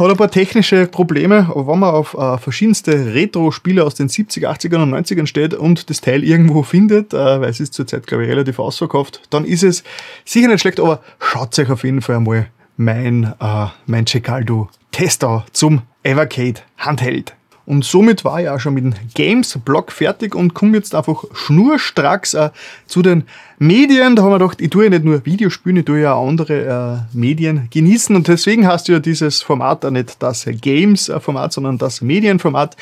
Hat 0.00 0.10
ein 0.10 0.16
paar 0.16 0.30
technische 0.30 0.86
Probleme, 0.86 1.50
aber 1.50 1.66
wenn 1.68 1.78
man 1.78 1.90
auf 1.90 2.14
äh, 2.14 2.38
verschiedenste 2.38 3.12
Retro-Spiele 3.12 3.84
aus 3.84 3.94
den 3.94 4.08
70er, 4.08 4.46
80ern 4.46 4.82
und 4.82 4.94
90ern 4.94 5.26
steht 5.26 5.52
und 5.52 5.90
das 5.90 6.00
Teil 6.00 6.24
irgendwo 6.24 6.62
findet, 6.62 7.12
äh, 7.12 7.18
weil 7.18 7.50
es 7.50 7.60
ist 7.60 7.74
zurzeit, 7.74 8.06
glaube 8.06 8.24
ich, 8.24 8.30
relativ 8.30 8.58
ausverkauft, 8.58 9.20
dann 9.28 9.44
ist 9.44 9.62
es 9.62 9.84
sicher 10.24 10.48
nicht 10.48 10.62
schlecht, 10.62 10.80
aber 10.80 11.02
schaut 11.20 11.58
euch 11.58 11.68
auf 11.68 11.84
jeden 11.84 12.00
Fall 12.00 12.16
einmal 12.16 12.46
mein, 12.78 13.34
äh, 13.40 13.66
mein 13.84 14.06
Cecaldo 14.06 14.70
Tester 14.90 15.44
zum 15.52 15.82
Evercade 16.02 16.62
Handheld. 16.78 17.34
Und 17.70 17.84
somit 17.84 18.24
war 18.24 18.42
ich 18.42 18.48
auch 18.48 18.58
schon 18.58 18.74
mit 18.74 18.82
dem 18.82 18.94
Games-Blog 19.14 19.92
fertig 19.92 20.34
und 20.34 20.54
komme 20.54 20.76
jetzt 20.76 20.92
einfach 20.92 21.22
schnurstracks 21.32 22.34
äh, 22.34 22.50
zu 22.88 23.00
den 23.00 23.22
Medien. 23.60 24.16
Da 24.16 24.24
haben 24.24 24.32
wir 24.32 24.40
gedacht, 24.40 24.60
ich 24.60 24.70
tue 24.70 24.82
ja 24.84 24.90
nicht 24.90 25.04
nur 25.04 25.24
Videospiele, 25.24 25.78
ich 25.78 25.86
tue 25.86 26.00
ja 26.00 26.14
auch 26.14 26.26
andere 26.26 27.06
äh, 27.14 27.16
Medien 27.16 27.68
genießen. 27.70 28.16
Und 28.16 28.26
deswegen 28.26 28.66
hast 28.66 28.88
du 28.88 28.92
ja 28.94 28.98
dieses 28.98 29.42
Format 29.42 29.84
auch 29.84 29.92
nicht 29.92 30.20
das 30.20 30.46
Games-Format, 30.46 31.52
sondern 31.52 31.78
das 31.78 32.00
Medienformat. 32.00 32.76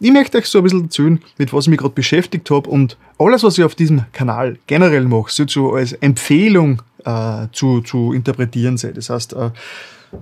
Ich 0.00 0.10
möchte 0.10 0.38
euch 0.38 0.46
so 0.46 0.56
ein 0.56 0.64
bisschen 0.64 0.84
erzählen, 0.84 1.20
mit 1.36 1.52
was 1.52 1.66
ich 1.66 1.70
mich 1.72 1.78
gerade 1.78 1.92
beschäftigt 1.92 2.50
habe. 2.50 2.70
Und 2.70 2.96
alles, 3.18 3.42
was 3.42 3.58
ich 3.58 3.64
auf 3.64 3.74
diesem 3.74 4.06
Kanal 4.14 4.56
generell 4.66 5.04
mache, 5.04 5.30
so 5.30 5.74
als 5.74 5.92
Empfehlung 5.92 6.80
äh, 7.04 7.46
zu, 7.52 7.80
zu 7.80 8.12
interpretieren 8.12 8.76
seid. 8.76 8.96
Das 8.96 9.10
heißt, 9.10 9.32
äh, 9.34 9.50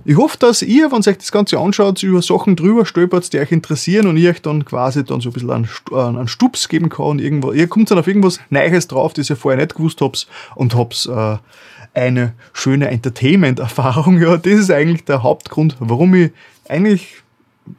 ich 0.05 0.17
hoffe, 0.17 0.37
dass 0.37 0.61
ihr, 0.61 0.91
wenn 0.91 1.01
ihr 1.01 1.07
euch 1.07 1.17
das 1.17 1.31
Ganze 1.31 1.57
anschaut, 1.57 2.03
über 2.03 2.21
Sachen 2.21 2.55
drüber 2.55 2.85
stolpert, 2.85 3.33
die 3.33 3.39
euch 3.39 3.51
interessieren 3.51 4.07
und 4.07 4.17
ihr 4.17 4.29
euch 4.29 4.41
dann 4.41 4.63
quasi 4.63 5.03
dann 5.03 5.19
so 5.19 5.29
ein 5.29 5.33
bisschen 5.33 5.49
einen, 5.49 5.67
einen 5.91 6.27
Stups 6.27 6.69
geben 6.69 6.89
kann. 6.89 7.19
Irgendwo. 7.19 7.51
Ihr 7.51 7.67
kommt 7.67 7.89
dann 7.89 7.97
auf 7.97 8.07
irgendwas 8.07 8.39
Neues 8.49 8.87
drauf, 8.87 9.13
das 9.13 9.29
ihr 9.29 9.35
vorher 9.35 9.59
nicht 9.59 9.75
gewusst 9.75 10.01
habt 10.01 10.27
und 10.55 10.75
habt 10.75 11.09
äh, 11.11 11.37
eine 11.93 12.33
schöne 12.53 12.89
Entertainment-Erfahrung. 12.89 14.19
Ja, 14.19 14.37
das 14.37 14.53
ist 14.53 14.71
eigentlich 14.71 15.05
der 15.05 15.23
Hauptgrund, 15.23 15.77
warum 15.79 16.13
ich 16.13 16.31
eigentlich 16.67 17.23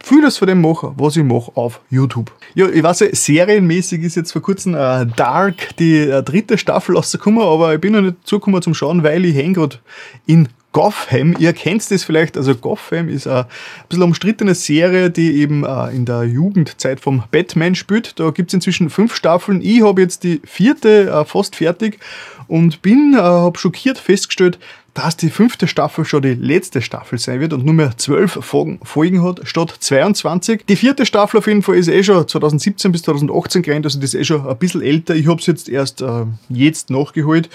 vieles 0.02 0.38
von 0.38 0.48
dem 0.48 0.60
mache, 0.60 0.92
was 0.96 1.16
ich 1.16 1.24
mache 1.24 1.52
auf 1.54 1.80
YouTube. 1.90 2.32
Ja, 2.54 2.68
ich 2.68 2.82
weiß 2.82 3.00
ja, 3.00 3.08
serienmäßig 3.12 4.02
ist 4.02 4.16
jetzt 4.16 4.32
vor 4.32 4.42
kurzem 4.42 4.74
äh, 4.74 5.06
Dark 5.16 5.76
die 5.78 5.98
äh, 5.98 6.22
dritte 6.22 6.58
Staffel 6.58 6.96
rausgekommen, 6.96 7.42
aber 7.42 7.74
ich 7.74 7.80
bin 7.80 7.92
noch 7.92 8.00
nicht 8.00 8.16
zugekommen 8.24 8.62
zum 8.62 8.74
Schauen, 8.74 9.02
weil 9.02 9.24
ich 9.24 9.36
hänge 9.36 9.54
gerade 9.54 9.78
in 10.26 10.48
Gotham, 10.72 11.34
ihr 11.38 11.52
kennt 11.52 11.90
das 11.90 12.04
vielleicht, 12.04 12.36
also 12.36 12.54
Gotham 12.54 13.08
ist 13.08 13.26
eine 13.26 13.40
ein 13.40 13.46
bisschen 13.88 14.04
umstrittene 14.04 14.54
Serie, 14.54 15.10
die 15.10 15.40
eben 15.40 15.64
äh, 15.64 15.90
in 15.90 16.04
der 16.04 16.22
Jugendzeit 16.22 17.00
vom 17.00 17.24
Batman 17.32 17.74
spielt. 17.74 18.20
Da 18.20 18.30
gibt 18.30 18.50
es 18.50 18.54
inzwischen 18.54 18.88
fünf 18.88 19.16
Staffeln. 19.16 19.62
Ich 19.62 19.82
habe 19.82 20.00
jetzt 20.00 20.22
die 20.22 20.40
vierte 20.44 21.10
äh, 21.10 21.24
fast 21.24 21.56
fertig 21.56 21.98
und 22.46 22.82
bin, 22.82 23.14
äh, 23.14 23.20
habe 23.20 23.58
schockiert 23.58 23.98
festgestellt, 23.98 24.60
dass 24.94 25.16
die 25.16 25.30
fünfte 25.30 25.66
Staffel 25.68 26.04
schon 26.04 26.22
die 26.22 26.34
letzte 26.34 26.82
Staffel 26.82 27.18
sein 27.18 27.40
wird 27.40 27.52
und 27.52 27.64
nur 27.64 27.74
mehr 27.74 27.96
zwölf 27.96 28.38
Folgen 28.42 29.22
hat, 29.22 29.40
statt 29.44 29.74
22. 29.78 30.66
Die 30.66 30.76
vierte 30.76 31.06
Staffel 31.06 31.38
auf 31.38 31.46
jeden 31.46 31.62
Fall 31.62 31.76
ist 31.76 31.88
eh 31.88 32.02
schon 32.02 32.26
2017 32.26 32.92
bis 32.92 33.02
2018 33.02 33.62
gerannt, 33.62 33.86
also 33.86 34.00
das 34.00 34.14
ist 34.14 34.20
eh 34.20 34.24
schon 34.24 34.46
ein 34.46 34.58
bisschen 34.58 34.82
älter. 34.82 35.14
Ich 35.14 35.28
habe 35.28 35.40
es 35.40 35.46
jetzt 35.46 35.68
erst 35.68 36.02
äh, 36.02 36.24
jetzt 36.48 36.90
nachgeholt 36.90 37.48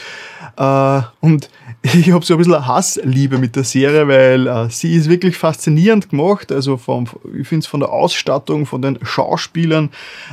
äh, 0.58 1.02
und 1.20 1.50
ich 1.82 2.12
habe 2.12 2.26
so 2.26 2.36
ein 2.36 2.38
bisschen 2.38 2.66
Hassliebe 2.66 3.38
mit 3.38 3.56
der 3.56 3.64
Serie, 3.64 4.08
weil 4.08 4.48
äh, 4.48 4.70
sie 4.70 4.96
ist 4.96 5.10
wirklich 5.10 5.38
faszinierend 5.38 6.10
gemacht. 6.10 6.52
Also 6.52 6.78
vom, 6.78 7.08
ich 7.38 7.48
finde 7.48 7.64
es 7.64 7.68
von 7.68 7.82
der 7.82 7.90
Ausstattung, 7.90 8.66
von 8.66 8.82
den 8.82 8.98
Schauspielern, 9.04 9.90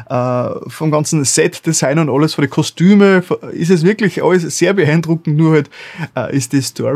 äh, 0.08 0.48
vom 0.68 0.90
ganzen 0.90 1.24
Set-Design 1.24 1.98
und 1.98 2.10
alles, 2.10 2.34
von 2.34 2.42
den 2.42 2.50
Kostüme, 2.50 3.24
ist 3.52 3.70
es 3.70 3.84
wirklich 3.84 4.22
alles 4.22 4.56
sehr 4.56 4.72
beeindruckend. 4.72 5.36
Nur 5.36 5.52
halt 5.52 5.70
äh, 6.16 6.36
ist 6.36 6.52
die 6.52 6.62
Story 6.62 6.91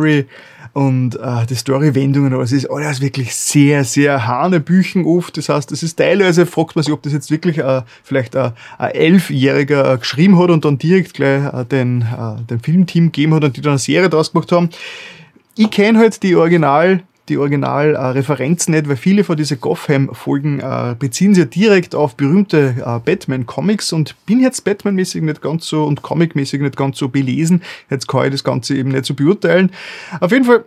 und 0.76 1.16
äh, 1.16 1.46
die 1.48 1.54
Story-Wendungen, 1.54 2.34
aber 2.34 2.42
es 2.42 2.52
ist 2.52 2.66
alles 2.66 3.00
wirklich 3.00 3.34
sehr, 3.34 3.82
sehr 3.84 4.26
Hanebüchen 4.26 5.06
oft. 5.06 5.38
Das 5.38 5.48
heißt, 5.48 5.72
es 5.72 5.82
ist 5.82 5.96
teilweise, 5.96 6.44
fragt 6.44 6.76
man 6.76 6.82
sich, 6.82 6.92
ob 6.92 7.02
das 7.02 7.14
jetzt 7.14 7.30
wirklich 7.30 7.56
äh, 7.56 7.80
vielleicht 8.04 8.36
ein, 8.36 8.52
ein 8.76 8.90
Elfjähriger 8.90 9.96
geschrieben 9.96 10.38
hat 10.38 10.50
und 10.50 10.66
dann 10.66 10.76
direkt 10.76 11.14
gleich 11.14 11.50
äh, 11.50 11.64
den, 11.64 12.02
äh, 12.02 12.42
den 12.50 12.60
Filmteam 12.60 13.06
gegeben 13.06 13.32
hat 13.32 13.44
und 13.44 13.56
die 13.56 13.62
dann 13.62 13.72
eine 13.72 13.78
Serie 13.78 14.10
draus 14.10 14.32
gemacht 14.32 14.52
haben. 14.52 14.68
Ich 15.56 15.70
kenne 15.70 15.98
halt 15.98 16.22
die 16.22 16.36
Original- 16.36 17.02
die 17.28 17.38
Originalreferenzen 17.38 18.72
äh, 18.72 18.78
nicht, 18.78 18.88
weil 18.88 18.96
viele 18.96 19.24
von 19.24 19.36
diesen 19.36 19.60
Gotham-Folgen 19.60 20.60
äh, 20.60 20.94
beziehen 20.98 21.34
sich 21.34 21.44
ja 21.44 21.48
direkt 21.48 21.94
auf 21.94 22.14
berühmte 22.14 22.76
äh, 22.78 22.98
Batman-Comics 23.00 23.92
und 23.92 24.14
bin 24.26 24.40
jetzt 24.40 24.64
Batman-mäßig 24.64 25.22
nicht 25.22 25.42
ganz 25.42 25.66
so 25.66 25.84
und 25.84 26.02
Comic-mäßig 26.02 26.60
nicht 26.60 26.76
ganz 26.76 26.98
so 26.98 27.08
belesen. 27.08 27.62
Jetzt 27.90 28.06
kann 28.06 28.26
ich 28.26 28.32
das 28.32 28.44
Ganze 28.44 28.76
eben 28.76 28.90
nicht 28.90 29.06
so 29.06 29.14
beurteilen. 29.14 29.72
Auf 30.20 30.32
jeden 30.32 30.44
Fall, 30.44 30.64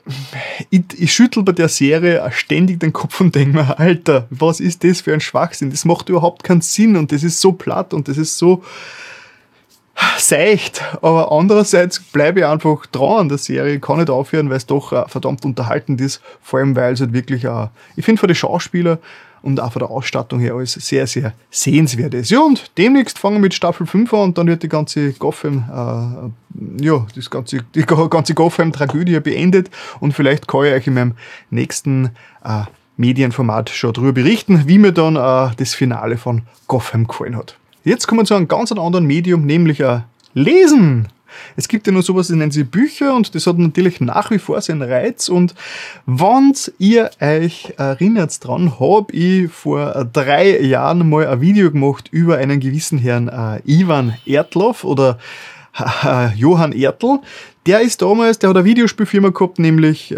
ich, 0.70 0.84
ich 0.98 1.14
schüttel 1.14 1.44
bei 1.44 1.54
der 1.54 1.70
Serie 1.70 2.30
ständig 2.32 2.80
den 2.80 2.94
Kopf 2.94 3.22
und 3.22 3.36
denke 3.36 3.58
mir, 3.58 3.80
Alter, 3.80 4.28
was 4.30 4.60
ist 4.60 4.84
das 4.84 5.02
für 5.02 5.14
ein 5.14 5.22
Schwachsinn? 5.22 5.72
Das 5.72 5.86
macht 5.86 6.10
überhaupt 6.10 6.44
keinen 6.44 6.62
Sinn 6.62 6.98
und 6.98 7.12
das 7.12 7.24
ist 7.24 7.40
so 7.40 7.54
platt 7.54 7.94
und 7.94 8.08
das 8.08 8.18
ist 8.18 8.38
so 8.38 8.64
seicht, 10.18 10.82
aber 11.02 11.32
andererseits 11.32 12.00
bleibe 12.00 12.40
ich 12.40 12.46
einfach 12.46 12.86
dran 12.88 13.22
an 13.22 13.30
der 13.30 13.38
Serie, 13.38 13.80
kann 13.80 13.98
nicht 13.98 14.10
aufhören, 14.10 14.50
weil 14.50 14.58
es 14.58 14.66
doch 14.66 14.92
uh, 14.92 15.08
verdammt 15.08 15.46
unterhaltend 15.46 16.02
ist, 16.02 16.22
vor 16.42 16.60
allem 16.60 16.76
weil 16.76 16.94
es 16.94 17.02
halt 17.02 17.14
wirklich, 17.14 17.46
uh, 17.46 17.68
ich 17.96 18.06
finde 18.06 18.20
von 18.20 18.28
den 18.28 18.36
Schauspielern 18.36 18.98
und 19.42 19.60
auch 19.60 19.72
von 19.72 19.80
der 19.80 19.90
Ausstattung 19.90 20.40
her 20.40 20.54
alles 20.54 20.74
sehr, 20.74 21.08
sehr 21.08 21.34
sehenswert 21.50 22.14
ist. 22.14 22.30
Ja, 22.30 22.40
und 22.42 22.78
demnächst 22.78 23.20
fangen 23.20 23.38
wir 23.38 23.42
mit 23.42 23.54
Staffel 23.54 23.88
5 23.88 24.14
an 24.14 24.20
und 24.20 24.38
dann 24.38 24.48
wird 24.48 24.64
die 24.64 24.70
ganze 24.70 25.14
Gotham, 25.14 25.64
uh, 25.70 26.32
ja, 26.82 27.06
das 27.16 27.30
ganze, 27.30 27.60
die 27.76 27.84
ganze 27.84 28.34
Gotham-Tragödie 28.34 29.20
beendet 29.20 29.70
und 30.00 30.14
vielleicht 30.14 30.48
kann 30.48 30.66
ich 30.66 30.74
euch 30.74 30.88
in 30.88 30.94
meinem 30.94 31.14
nächsten 31.50 32.12
Medienformat 32.96 33.70
schon 33.70 33.94
darüber 33.94 34.14
berichten, 34.14 34.64
wie 34.66 34.78
mir 34.78 34.94
dann 34.94 35.16
das 35.16 35.74
Finale 35.74 36.18
von 36.18 36.44
Gotham 36.68 37.06
gefallen 37.06 37.36
hat. 37.36 37.59
Jetzt 37.84 38.08
kommen 38.08 38.22
wir 38.22 38.26
zu 38.26 38.36
einem 38.36 38.48
ganz 38.48 38.72
anderen 38.72 39.06
Medium, 39.06 39.46
nämlich 39.46 39.84
ein 39.86 40.04
Lesen. 40.34 41.08
Es 41.56 41.68
gibt 41.68 41.88
ja 41.88 41.94
nur 41.94 42.04
sowas, 42.04 42.28
das 42.28 42.36
nennen 42.36 42.52
sie 42.52 42.64
Bücher 42.64 43.16
und 43.16 43.34
das 43.36 43.48
hat 43.48 43.58
natürlich 43.58 44.02
nach 44.02 44.32
wie 44.32 44.40
vor 44.40 44.60
seinen 44.62 44.82
Reiz. 44.82 45.30
Und 45.30 45.56
wenn 46.06 46.54
ihr 46.78 47.12
euch 47.22 47.74
erinnert 47.78 48.44
dran, 48.44 48.80
habe 48.80 49.14
ich 49.14 49.52
vor 49.52 50.10
drei 50.12 50.60
Jahren 50.60 51.08
mal 51.08 51.28
ein 51.28 51.42
Video 51.42 51.72
gemacht 51.72 52.10
über 52.12 52.38
einen 52.38 52.60
gewissen 52.60 52.98
Herrn 52.98 53.28
äh, 53.28 53.62
Ivan 53.66 54.16
Ertloff 54.26 54.84
oder 54.84 55.12
äh, 55.12 55.59
Johann 56.36 56.72
Ertl, 56.72 57.20
der 57.66 57.82
ist 57.82 58.02
damals, 58.02 58.40
der 58.40 58.50
hat 58.50 58.58
eine 58.58 58.66
Videospielfirma 58.66 59.30
gehabt, 59.30 59.60
nämlich 59.60 60.12
äh, 60.12 60.16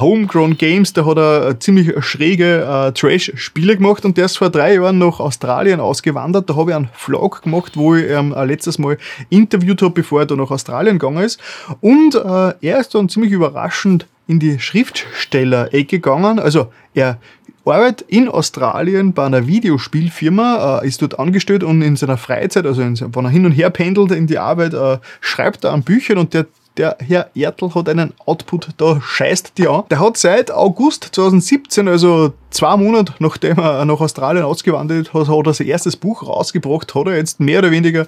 Homegrown 0.00 0.56
Games, 0.56 0.92
der 0.92 1.06
hat 1.06 1.18
eine 1.18 1.58
ziemlich 1.58 1.92
schräge 2.04 2.62
äh, 2.62 2.92
Trash-Spiele 2.92 3.76
gemacht 3.76 4.04
und 4.04 4.16
der 4.16 4.24
ist 4.24 4.38
vor 4.38 4.50
drei 4.50 4.74
Jahren 4.74 4.98
nach 4.98 5.20
Australien 5.20 5.78
ausgewandert. 5.78 6.50
Da 6.50 6.56
habe 6.56 6.70
ich 6.70 6.76
einen 6.76 6.88
Vlog 6.92 7.42
gemacht, 7.42 7.76
wo 7.76 7.94
ich 7.94 8.10
ähm, 8.10 8.34
letztes 8.44 8.78
Mal 8.78 8.98
interviewt 9.28 9.82
habe, 9.82 9.94
bevor 9.94 10.20
er 10.20 10.26
da 10.26 10.36
nach 10.36 10.50
Australien 10.50 10.98
gegangen 10.98 11.22
ist. 11.22 11.38
Und 11.80 12.14
äh, 12.14 12.54
er 12.60 12.80
ist 12.80 12.94
dann 12.94 13.08
ziemlich 13.08 13.32
überraschend 13.32 14.06
in 14.26 14.38
die 14.38 14.58
Schriftsteller-Ecke 14.58 15.98
gegangen. 15.98 16.38
Also 16.38 16.72
er 16.94 17.18
arbeitet 17.64 18.06
in 18.08 18.28
Australien 18.28 19.12
bei 19.12 19.26
einer 19.26 19.46
Videospielfirma, 19.46 20.80
äh, 20.82 20.88
ist 20.88 21.02
dort 21.02 21.18
angestellt 21.18 21.62
und 21.62 21.82
in 21.82 21.96
seiner 21.96 22.16
Freizeit, 22.16 22.66
also 22.66 22.82
in, 22.82 22.98
wenn 22.98 23.24
er 23.24 23.30
hin 23.30 23.46
und 23.46 23.52
her 23.52 23.70
pendelt 23.70 24.12
in 24.12 24.26
die 24.26 24.38
Arbeit, 24.38 24.74
äh, 24.74 24.98
schreibt 25.20 25.64
er 25.64 25.72
an 25.72 25.82
Büchern 25.82 26.18
und 26.18 26.34
der 26.34 26.46
der 26.76 26.96
Herr 27.00 27.30
Ertl 27.34 27.74
hat 27.74 27.88
einen 27.88 28.14
Output, 28.24 28.68
da 28.76 29.00
scheißt 29.00 29.52
die 29.58 29.68
an. 29.68 29.84
Der 29.90 30.00
hat 30.00 30.16
seit 30.16 30.50
August 30.50 31.10
2017, 31.12 31.88
also 31.88 32.32
zwei 32.50 32.76
Monate 32.76 33.14
nachdem 33.18 33.58
er 33.58 33.84
nach 33.84 34.00
Australien 34.00 34.44
ausgewandert 34.44 35.12
hat, 35.12 35.28
hat 35.28 35.46
er 35.46 35.54
sein 35.54 35.66
erstes 35.66 35.96
Buch 35.96 36.26
rausgebracht, 36.26 36.94
hat 36.94 37.06
er 37.06 37.16
jetzt 37.16 37.40
mehr 37.40 37.60
oder 37.60 37.70
weniger 37.70 38.06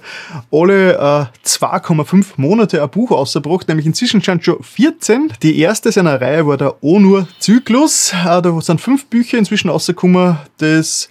alle 0.51 0.93
äh, 0.93 1.47
2,5 1.47 2.33
Monate 2.37 2.81
ein 2.81 2.89
Buch 2.89 3.11
rausgebracht, 3.11 3.67
nämlich 3.67 3.85
inzwischen 3.85 4.23
schon 4.23 4.41
14. 4.41 5.33
Die 5.41 5.59
erste 5.59 5.91
seiner 5.91 6.19
Reihe 6.19 6.47
war 6.47 6.57
der 6.57 6.83
Onur-Zyklus. 6.83 8.13
Äh, 8.13 8.41
da 8.41 8.61
sind 8.61 8.81
fünf 8.81 9.05
Bücher 9.05 9.37
inzwischen 9.37 9.69
rausgekommen. 9.69 10.37
Das 10.57 11.09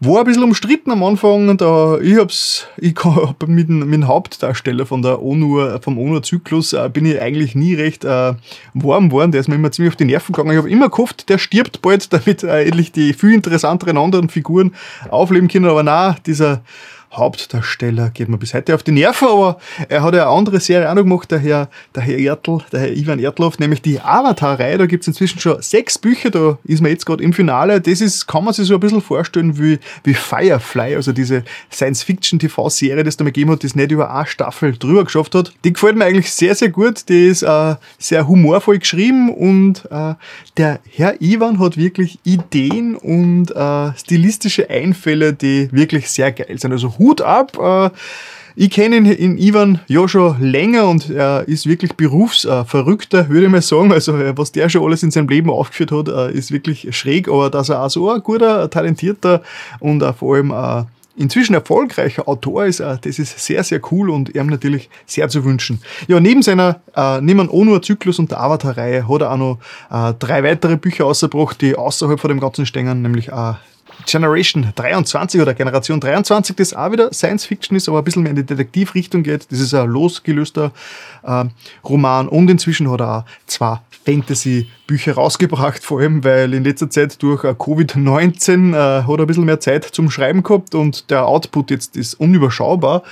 war 0.00 0.20
ein 0.20 0.24
bisschen 0.24 0.42
umstritten 0.42 0.90
am 0.90 1.02
Anfang. 1.02 1.56
Da, 1.58 1.98
ich 1.98 2.16
hab's, 2.16 2.66
ich 2.78 2.94
hab 3.04 3.46
mit, 3.46 3.68
mit 3.68 3.92
dem 3.92 4.08
Hauptdarsteller 4.08 4.86
von 4.86 5.02
der 5.02 5.22
ONU, 5.22 5.78
vom 5.80 5.98
ONU-Zyklus 5.98 6.72
äh, 6.72 6.88
bin 6.92 7.04
ich 7.04 7.20
eigentlich 7.20 7.54
nie 7.54 7.74
recht 7.74 8.04
äh, 8.04 8.34
warm 8.74 9.10
geworden. 9.10 9.32
Der 9.32 9.40
ist 9.40 9.48
mir 9.48 9.56
immer 9.56 9.70
ziemlich 9.70 9.92
auf 9.92 9.96
die 9.96 10.06
Nerven 10.06 10.32
gegangen. 10.32 10.52
Ich 10.52 10.58
habe 10.58 10.70
immer 10.70 10.88
gehofft, 10.88 11.28
der 11.28 11.38
stirbt 11.38 11.82
bald, 11.82 12.12
damit 12.12 12.42
äh, 12.42 12.64
endlich 12.64 12.92
die 12.92 13.12
viel 13.12 13.34
interessanteren 13.34 13.98
anderen 13.98 14.30
Figuren 14.30 14.74
aufleben 15.10 15.48
können. 15.48 15.66
Aber 15.66 15.82
na, 15.82 16.16
dieser 16.26 16.62
Hauptdarsteller 17.12 18.10
geht 18.10 18.28
mir 18.28 18.38
bis 18.38 18.54
heute 18.54 18.72
auf 18.74 18.84
die 18.84 18.92
Nerven, 18.92 19.26
aber 19.26 19.58
er 19.88 20.02
hat 20.02 20.14
ja 20.14 20.28
eine 20.28 20.36
andere 20.36 20.60
Serie 20.60 20.88
auch 20.88 20.94
noch 20.94 21.02
gemacht, 21.02 21.30
der 21.30 21.40
Herr, 21.40 21.68
der 21.94 22.02
Herr 22.02 22.18
Ertl, 22.18 22.58
der 22.70 22.80
Herr 22.80 22.92
Ivan 22.92 23.18
Ertloff, 23.18 23.58
nämlich 23.58 23.82
die 23.82 24.00
Avatar-Reihe. 24.00 24.78
Da 24.78 24.86
gibt 24.86 25.02
es 25.02 25.08
inzwischen 25.08 25.40
schon 25.40 25.60
sechs 25.60 25.98
Bücher, 25.98 26.30
da 26.30 26.58
ist 26.64 26.80
man 26.80 26.92
jetzt 26.92 27.06
gerade 27.06 27.24
im 27.24 27.32
Finale. 27.32 27.80
Das 27.80 28.00
ist, 28.00 28.28
kann 28.28 28.44
man 28.44 28.54
sich 28.54 28.68
so 28.68 28.74
ein 28.74 28.80
bisschen 28.80 29.00
vorstellen 29.00 29.58
wie, 29.58 29.80
wie 30.04 30.14
Firefly, 30.14 30.94
also 30.94 31.12
diese 31.12 31.42
Science-Fiction-TV-Serie, 31.72 33.02
die 33.02 33.08
es 33.08 33.16
da 33.16 33.24
mal 33.24 33.30
gegeben 33.30 33.50
hat, 33.50 33.62
die 33.62 33.66
es 33.66 33.74
nicht 33.74 33.90
über 33.90 34.14
eine 34.14 34.26
Staffel 34.26 34.76
drüber 34.78 35.04
geschafft 35.04 35.34
hat. 35.34 35.52
Die 35.64 35.72
gefällt 35.72 35.96
mir 35.96 36.04
eigentlich 36.04 36.32
sehr, 36.32 36.54
sehr 36.54 36.68
gut. 36.68 37.08
Die 37.08 37.26
ist 37.26 37.42
äh, 37.42 37.74
sehr 37.98 38.28
humorvoll 38.28 38.78
geschrieben 38.78 39.34
und 39.34 39.84
äh, 39.90 40.14
der 40.56 40.78
Herr 40.88 41.20
Ivan 41.20 41.58
hat 41.58 41.76
wirklich 41.76 42.20
Ideen 42.22 42.94
und 42.94 43.50
äh, 43.50 43.92
stilistische 43.96 44.70
Einfälle, 44.70 45.32
die 45.32 45.68
wirklich 45.72 46.08
sehr 46.08 46.30
geil 46.30 46.56
sind. 46.56 46.70
Also 46.70 46.99
Hut 47.00 47.22
ab. 47.22 47.58
Äh, 47.58 47.90
ich 48.56 48.70
kenne 48.70 48.96
ihn 48.96 49.06
in 49.06 49.38
Ivan 49.38 49.80
ja 49.88 50.06
schon 50.06 50.40
länger 50.40 50.86
und 50.86 51.08
er 51.08 51.48
ist 51.48 51.66
wirklich 51.66 51.94
berufsverrückter, 51.94 53.28
würde 53.28 53.46
ich 53.46 53.52
mal 53.52 53.62
sagen. 53.62 53.90
Also 53.92 54.16
äh, 54.16 54.36
was 54.36 54.52
der 54.52 54.68
schon 54.68 54.84
alles 54.84 55.02
in 55.02 55.10
seinem 55.10 55.28
Leben 55.28 55.50
aufgeführt 55.50 55.92
hat, 55.92 56.08
äh, 56.08 56.32
ist 56.32 56.52
wirklich 56.52 56.94
schräg, 56.96 57.28
aber 57.28 57.48
dass 57.50 57.70
er 57.70 57.82
auch 57.82 57.90
so 57.90 58.10
ein 58.10 58.22
guter, 58.22 58.68
talentierter 58.68 59.42
und 59.80 60.04
vor 60.18 60.36
allem 60.36 60.86
inzwischen 61.16 61.54
erfolgreicher 61.54 62.28
Autor 62.28 62.66
ist, 62.66 62.80
das 62.80 63.18
ist 63.18 63.38
sehr, 63.38 63.64
sehr 63.64 63.80
cool 63.90 64.10
und 64.10 64.34
ihm 64.34 64.46
natürlich 64.46 64.88
sehr 65.06 65.28
zu 65.28 65.44
wünschen. 65.44 65.80
Ja, 66.08 66.20
neben 66.20 66.42
seiner, 66.42 66.80
äh, 66.94 67.20
neben 67.20 67.48
Onur 67.48 67.82
Zyklus 67.82 68.18
und 68.18 68.30
der 68.30 68.40
Avatar-Reihe 68.40 69.08
hat 69.08 69.22
er 69.22 69.32
auch 69.32 69.36
noch 69.36 69.58
äh, 69.90 70.14
drei 70.18 70.42
weitere 70.44 70.76
Bücher 70.76 71.06
ausgebracht, 71.06 71.60
die 71.60 71.76
außerhalb 71.76 72.20
von 72.20 72.28
dem 72.28 72.40
ganzen 72.40 72.66
stehen, 72.66 73.02
nämlich 73.02 73.28
äh, 73.28 73.54
Generation 74.06 74.72
23 74.74 75.40
oder 75.40 75.54
Generation 75.54 76.00
23, 76.00 76.56
das 76.56 76.74
auch 76.74 76.92
wieder 76.92 77.12
Science 77.12 77.44
Fiction 77.44 77.76
ist, 77.76 77.88
aber 77.88 77.98
ein 77.98 78.04
bisschen 78.04 78.22
mehr 78.22 78.30
in 78.30 78.36
die 78.36 78.44
Detektivrichtung 78.44 79.22
geht. 79.22 79.50
Das 79.50 79.60
ist 79.60 79.74
ein 79.74 79.88
losgelöster 79.88 80.72
äh, 81.22 81.44
Roman 81.84 82.28
und 82.28 82.50
inzwischen 82.50 82.90
hat 82.90 83.00
er 83.00 83.18
auch 83.18 83.24
zwei 83.46 83.80
Fantasy-Bücher 84.04 85.14
rausgebracht, 85.14 85.84
vor 85.84 86.00
allem 86.00 86.24
weil 86.24 86.54
in 86.54 86.64
letzter 86.64 86.88
Zeit 86.88 87.22
durch 87.22 87.44
äh, 87.44 87.48
Covid-19 87.48 88.72
äh, 88.72 89.02
hat 89.02 89.08
er 89.08 89.18
ein 89.18 89.26
bisschen 89.26 89.44
mehr 89.44 89.60
Zeit 89.60 89.84
zum 89.84 90.10
Schreiben 90.10 90.42
gehabt 90.42 90.74
und 90.74 91.10
der 91.10 91.26
Output 91.26 91.70
jetzt 91.70 91.96
ist 91.96 92.14
unüberschaubar. 92.14 93.02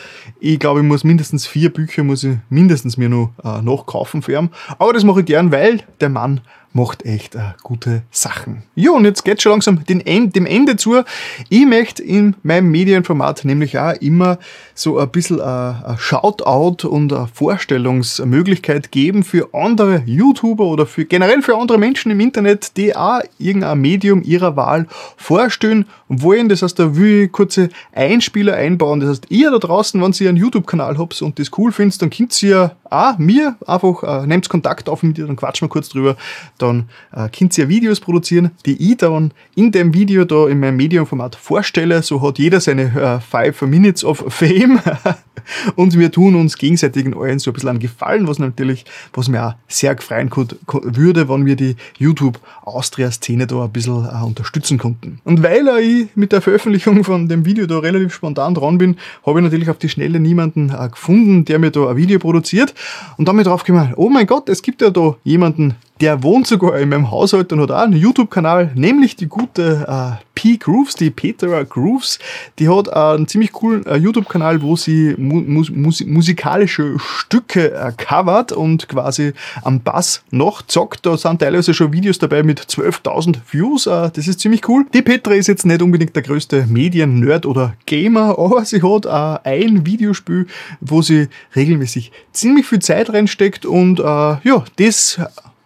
Ich 0.40 0.58
glaube, 0.58 0.80
ich 0.80 0.86
muss 0.86 1.04
mindestens 1.04 1.46
vier 1.46 1.72
Bücher 1.72 2.04
muss 2.04 2.24
ich 2.24 2.36
mindestens 2.48 2.96
mir 2.96 3.08
noch 3.08 3.32
äh, 3.44 3.62
nachkaufen 3.62 4.22
für 4.22 4.32
ihn. 4.32 4.50
Aber 4.78 4.92
das 4.92 5.04
mache 5.04 5.20
ich 5.20 5.26
gern, 5.26 5.52
weil 5.52 5.82
der 6.00 6.08
Mann 6.08 6.40
macht 6.72 7.04
echt 7.04 7.34
äh, 7.34 7.52
gute 7.62 8.02
Sachen. 8.10 8.62
Ja, 8.74 8.92
und 8.92 9.04
jetzt 9.04 9.24
geht 9.24 9.42
schon 9.42 9.52
langsam 9.52 9.84
dem 9.84 10.00
Ende 10.46 10.76
zu. 10.76 11.02
Ich 11.48 11.66
möchte 11.66 12.02
in 12.02 12.36
meinem 12.42 12.70
Medienformat 12.70 13.44
nämlich 13.44 13.78
auch 13.78 13.94
immer 13.94 14.38
so 14.74 14.98
ein 14.98 15.08
bisschen 15.10 15.40
ein 15.40 15.96
Shoutout 15.98 16.86
und 16.88 17.12
eine 17.12 17.28
Vorstellungsmöglichkeit 17.32 18.92
geben 18.92 19.24
für 19.24 19.48
andere 19.52 20.02
YouTuber 20.06 20.64
oder 20.64 20.86
für 20.86 21.04
generell 21.04 21.42
für 21.42 21.56
andere 21.56 21.78
Menschen 21.78 22.12
im 22.12 22.20
Internet, 22.20 22.76
die 22.76 22.94
auch 22.94 23.20
irgendein 23.38 23.80
Medium 23.80 24.22
ihrer 24.22 24.56
Wahl 24.56 24.86
vorstellen 25.16 25.86
wollen. 26.08 26.48
Das 26.48 26.62
heißt, 26.62 26.78
da 26.78 26.96
will 26.96 27.24
ich 27.24 27.32
kurze 27.32 27.70
Einspieler 27.92 28.54
einbauen. 28.54 29.00
Das 29.00 29.10
heißt, 29.10 29.26
ihr 29.30 29.50
da 29.50 29.58
draußen, 29.58 30.00
wenn 30.00 30.12
ihr 30.18 30.28
einen 30.28 30.38
YouTube-Kanal 30.38 30.98
habt 30.98 31.20
und 31.22 31.38
das 31.38 31.50
cool 31.58 31.72
findet, 31.72 32.00
dann 32.02 32.10
könnt 32.10 32.42
ihr 32.42 32.76
auch 32.90 33.18
mir 33.18 33.56
einfach, 33.66 34.02
äh, 34.02 34.26
nehmt 34.26 34.48
Kontakt 34.48 34.88
auf 34.88 35.02
mit 35.02 35.18
dir, 35.18 35.26
dann 35.26 35.36
quatschen 35.36 35.66
wir 35.66 35.70
kurz 35.70 35.88
drüber. 35.88 36.16
Dann 36.58 36.88
äh, 37.12 37.28
könnt 37.28 37.56
ihr 37.56 37.68
Videos 37.68 38.00
produzieren, 38.00 38.50
die 38.66 38.90
ich 38.90 38.98
dann 38.98 39.32
in 39.54 39.72
dem 39.72 39.94
Video 39.94 40.24
da 40.24 40.48
in 40.48 40.60
meinem 40.60 40.76
Medium-Format 40.76 41.36
vorstelle. 41.36 42.02
So 42.02 42.22
hat 42.22 42.38
jeder 42.38 42.60
seine 42.60 43.20
äh, 43.32 43.66
Minutes 43.66 44.04
of 44.04 44.24
Fame. 44.28 44.80
und 45.76 45.98
wir 45.98 46.10
tun 46.10 46.34
uns 46.34 46.56
gegenseitig 46.56 47.06
in 47.06 47.14
allen 47.14 47.38
so 47.38 47.50
ein 47.50 47.54
bisschen 47.54 47.68
einen 47.70 47.78
Gefallen, 47.78 48.26
was 48.26 48.38
natürlich, 48.38 48.84
was 49.12 49.28
mir 49.28 49.44
auch 49.44 49.54
sehr 49.68 49.94
gefreien 49.94 50.30
würde, 50.30 51.28
wenn 51.28 51.46
wir 51.46 51.56
die 51.56 51.76
YouTube-Austria-Szene 51.98 53.46
da 53.46 53.64
ein 53.64 53.72
bisschen 53.72 54.04
äh, 54.04 54.24
unterstützen 54.24 54.78
konnten. 54.78 55.20
Und 55.24 55.42
weil 55.42 55.68
ich 55.80 56.08
mit 56.14 56.32
der 56.32 56.40
Veröffentlichung 56.40 57.04
von 57.04 57.28
dem 57.28 57.44
Video 57.44 57.66
da 57.66 57.78
relativ 57.78 58.14
spontan 58.14 58.54
dran 58.54 58.78
bin, 58.78 58.96
habe 59.24 59.40
ich 59.40 59.44
natürlich 59.44 59.70
auf 59.70 59.78
die 59.78 59.88
Schnelle 59.88 60.20
niemanden 60.20 60.70
äh, 60.70 60.88
gefunden, 60.88 61.44
der 61.44 61.58
mir 61.58 61.70
da 61.70 61.90
ein 61.90 61.96
Video 61.96 62.18
produziert. 62.18 62.74
Und 63.16 63.28
damit 63.28 63.46
drauf 63.46 63.64
gekommen, 63.64 63.94
oh 63.96 64.08
mein 64.08 64.26
Gott, 64.26 64.48
es 64.48 64.62
gibt 64.62 64.82
ja 64.82 64.90
da 64.90 65.16
jemanden, 65.24 65.74
der 66.00 66.22
wohnt 66.22 66.46
sogar 66.46 66.78
in 66.78 66.88
meinem 66.88 67.10
Haushalt 67.10 67.52
und 67.52 67.60
hat 67.60 67.70
auch 67.70 67.82
einen 67.82 67.94
YouTube-Kanal, 67.94 68.72
nämlich 68.74 69.16
die 69.16 69.26
gute 69.26 69.86
äh, 69.88 70.24
P. 70.38 70.56
Grooves, 70.56 70.94
die 70.94 71.10
Petra 71.10 71.64
Grooves. 71.64 72.20
Die 72.60 72.68
hat 72.68 72.92
einen 72.92 73.26
ziemlich 73.26 73.50
coolen 73.50 73.84
äh, 73.86 73.96
YouTube-Kanal, 73.96 74.62
wo 74.62 74.76
sie 74.76 75.16
mu 75.18 75.40
mus 75.40 75.70
musikalische 76.04 76.96
Stücke 77.00 77.72
äh, 77.72 77.92
covert 77.96 78.52
und 78.52 78.88
quasi 78.88 79.32
am 79.64 79.80
Bass 79.80 80.22
noch 80.30 80.62
zockt. 80.62 81.04
Da 81.06 81.16
sind 81.16 81.40
teilweise 81.40 81.74
schon 81.74 81.92
Videos 81.92 82.20
dabei 82.20 82.44
mit 82.44 82.60
12.000 82.60 83.38
Views. 83.50 83.88
Äh, 83.88 84.10
das 84.12 84.28
ist 84.28 84.38
ziemlich 84.38 84.68
cool. 84.68 84.86
Die 84.94 85.02
Petra 85.02 85.34
ist 85.34 85.48
jetzt 85.48 85.66
nicht 85.66 85.82
unbedingt 85.82 86.14
der 86.14 86.22
größte 86.22 86.66
Medien-Nerd 86.68 87.44
oder 87.44 87.74
Gamer, 87.86 88.38
aber 88.38 88.64
sie 88.64 88.80
hat 88.80 89.06
äh, 89.06 89.48
ein 89.48 89.84
Videospiel, 89.86 90.46
wo 90.80 91.02
sie 91.02 91.28
regelmäßig 91.56 92.12
ziemlich 92.32 92.66
viel 92.66 92.78
Zeit 92.78 93.12
reinsteckt 93.12 93.66
und 93.66 93.98
äh, 93.98 94.02
ja, 94.04 94.64
das 94.76 95.18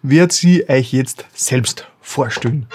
wird 0.03 0.33
sie 0.33 0.69
euch 0.69 0.93
jetzt 0.93 1.25
selbst 1.33 1.87
vorstellen. 2.01 2.67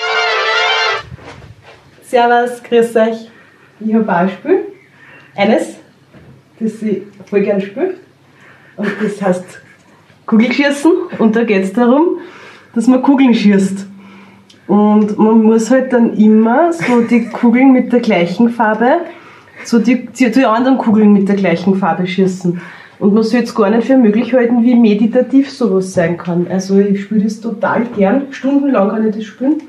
Servus, 2.03 2.63
grüß 2.63 2.95
euch. 2.95 3.29
Ich 3.79 3.93
habe 3.93 4.13
ein 4.13 4.29
Spiel. 4.29 4.59
Eines, 5.35 5.75
das 6.59 6.81
ich 6.81 7.03
voll 7.29 7.41
gern 7.41 7.61
spiele. 7.61 7.95
Und 8.77 8.89
das 9.03 9.21
heißt 9.21 9.61
Kugelschießen. 10.25 10.91
Und 11.19 11.35
da 11.35 11.43
geht 11.43 11.63
es 11.63 11.73
darum, 11.73 12.19
dass 12.73 12.87
man 12.87 13.01
Kugeln 13.01 13.35
schießt. 13.35 13.85
Und 14.67 15.17
man 15.17 15.43
muss 15.43 15.69
halt 15.69 15.93
dann 15.93 16.15
immer 16.17 16.73
so 16.73 17.01
die 17.01 17.25
Kugeln 17.25 17.71
mit 17.71 17.91
der 17.91 17.99
gleichen 17.99 18.49
Farbe, 18.49 19.01
so 19.63 19.79
die, 19.79 20.05
die 20.07 20.45
anderen 20.45 20.77
Kugeln 20.77 21.13
mit 21.13 21.27
der 21.29 21.35
gleichen 21.35 21.75
Farbe 21.75 22.05
schießen. 22.07 22.61
Und 22.99 23.13
man 23.13 23.23
soll 23.23 23.41
es 23.41 23.53
gar 23.53 23.69
nicht 23.69 23.87
für 23.87 23.97
möglich 23.97 24.33
halten, 24.33 24.63
wie 24.63 24.75
meditativ 24.75 25.51
sowas 25.51 25.93
sein 25.93 26.17
kann. 26.17 26.47
Also 26.49 26.79
ich 26.79 27.03
spiele 27.03 27.25
das 27.25 27.39
total 27.39 27.85
gern. 27.95 28.27
Stundenlang 28.31 28.89
kann 28.89 29.07
ich 29.07 29.15
das 29.15 29.25
spielen. 29.25 29.61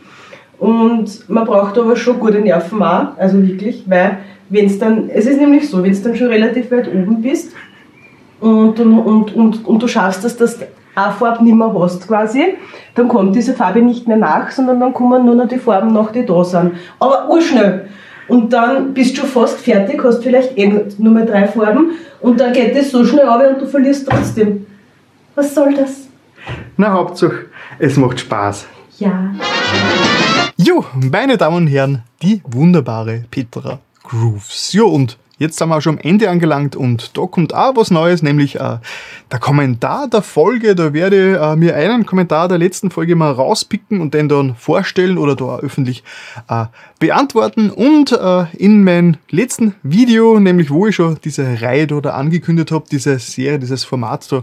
Und 0.59 1.29
man 1.29 1.45
braucht 1.45 1.79
aber 1.79 1.95
schon 1.97 2.19
gute 2.19 2.41
Nerven 2.41 2.83
auch, 2.83 3.17
also 3.17 3.41
wirklich, 3.47 3.85
weil 3.87 4.19
wenn 4.49 4.67
es 4.67 4.79
dann, 4.79 5.09
es 5.09 5.27
ist 5.27 5.38
nämlich 5.38 5.69
so, 5.69 5.83
wenn 5.85 5.93
du 5.93 6.01
dann 6.01 6.17
schon 6.17 6.29
relativ 6.29 6.71
weit 6.73 6.88
oben 6.88 7.23
bist 7.23 7.53
und, 8.41 8.81
und, 8.81 8.99
und, 8.99 9.37
und, 9.37 9.67
und 9.67 9.83
du 9.83 9.87
schaffst, 9.87 10.25
dass 10.25 10.37
das 10.37 10.59
eine 10.95 11.12
Farbe 11.12 11.45
nicht 11.45 11.55
mehr 11.55 11.73
hast 11.79 12.09
quasi, 12.09 12.55
dann 12.97 13.07
kommt 13.07 13.37
diese 13.37 13.55
Farbe 13.55 13.83
nicht 13.83 14.09
mehr 14.09 14.17
nach, 14.17 14.51
sondern 14.51 14.81
dann 14.81 14.93
kommen 14.93 15.25
nur 15.25 15.37
noch 15.37 15.47
die 15.47 15.59
Farben 15.59 15.93
nach, 15.93 16.11
die 16.11 16.27
da 16.27 16.43
sind. 16.43 16.73
Aber 16.99 17.29
urschnell. 17.31 17.88
Und 18.29 18.53
dann 18.53 18.93
bist 18.93 19.17
du 19.17 19.23
fast 19.23 19.59
fertig, 19.59 20.03
hast 20.05 20.23
vielleicht 20.23 20.57
eh 20.57 20.85
nur 20.99 21.12
mehr 21.12 21.25
drei 21.25 21.49
Farben 21.49 21.93
und 22.21 22.38
dann 22.38 22.53
geht 22.53 22.77
es 22.77 22.91
so 22.91 23.05
schnell 23.05 23.27
ab 23.27 23.43
und 23.51 23.62
du 23.62 23.67
verlierst 23.67 24.07
trotzdem. 24.09 24.67
Was 25.35 25.55
soll 25.55 25.75
das? 25.75 26.09
Na, 26.77 26.93
Hauptsache, 26.93 27.47
es 27.79 27.97
macht 27.97 28.21
Spaß. 28.21 28.67
Ja. 28.99 29.35
Jo, 30.57 30.85
meine 30.95 31.37
Damen 31.37 31.57
und 31.57 31.67
Herren, 31.69 32.03
die 32.23 32.43
wunderbare 32.45 33.25
Petra 33.31 33.79
Grooves. 34.03 34.73
Jo, 34.73 34.88
und 34.88 35.17
Jetzt 35.38 35.59
sind 35.59 35.68
wir 35.68 35.81
schon 35.81 35.98
am 35.98 36.01
Ende 36.01 36.29
angelangt 36.31 36.74
und 36.74 37.16
da 37.16 37.27
kommt 37.27 37.55
auch 37.55 37.77
was 37.77 37.92
Neues, 37.92 38.22
nämlich 38.22 38.57
äh, 38.57 38.79
der 39.31 39.38
Kommentar 39.38 40.09
der 40.09 40.22
Folge. 40.22 40.74
Da 40.74 40.92
werde 40.92 41.33
ich 41.33 41.40
äh, 41.40 41.55
mir 41.55 41.77
einen 41.77 42.07
Kommentar 42.07 42.48
der 42.48 42.59
letzten 42.59 42.90
Folge 42.90 43.14
mal 43.14 43.31
rauspicken 43.31 44.01
und 44.01 44.14
den 44.14 44.29
dann 44.29 44.57
vorstellen 44.57 45.16
oder 45.16 45.37
da 45.37 45.59
öffentlich 45.59 46.03
äh, 46.48 46.64
beantworten. 46.98 47.70
Und 47.70 48.11
äh, 48.11 48.46
in 48.57 48.83
meinem 48.83 49.16
letzten 49.31 49.77
Video, 49.85 50.40
nämlich 50.40 50.70
wo 50.70 50.88
ich 50.88 50.96
schon 50.96 51.18
diese 51.22 51.62
Reihe 51.62 51.87
da 51.87 52.11
angekündigt 52.11 52.72
habe, 52.72 52.87
diese 52.90 53.20
Serie, 53.20 53.61
dieses 53.61 53.85
Format 53.85 54.31
da, 54.33 54.42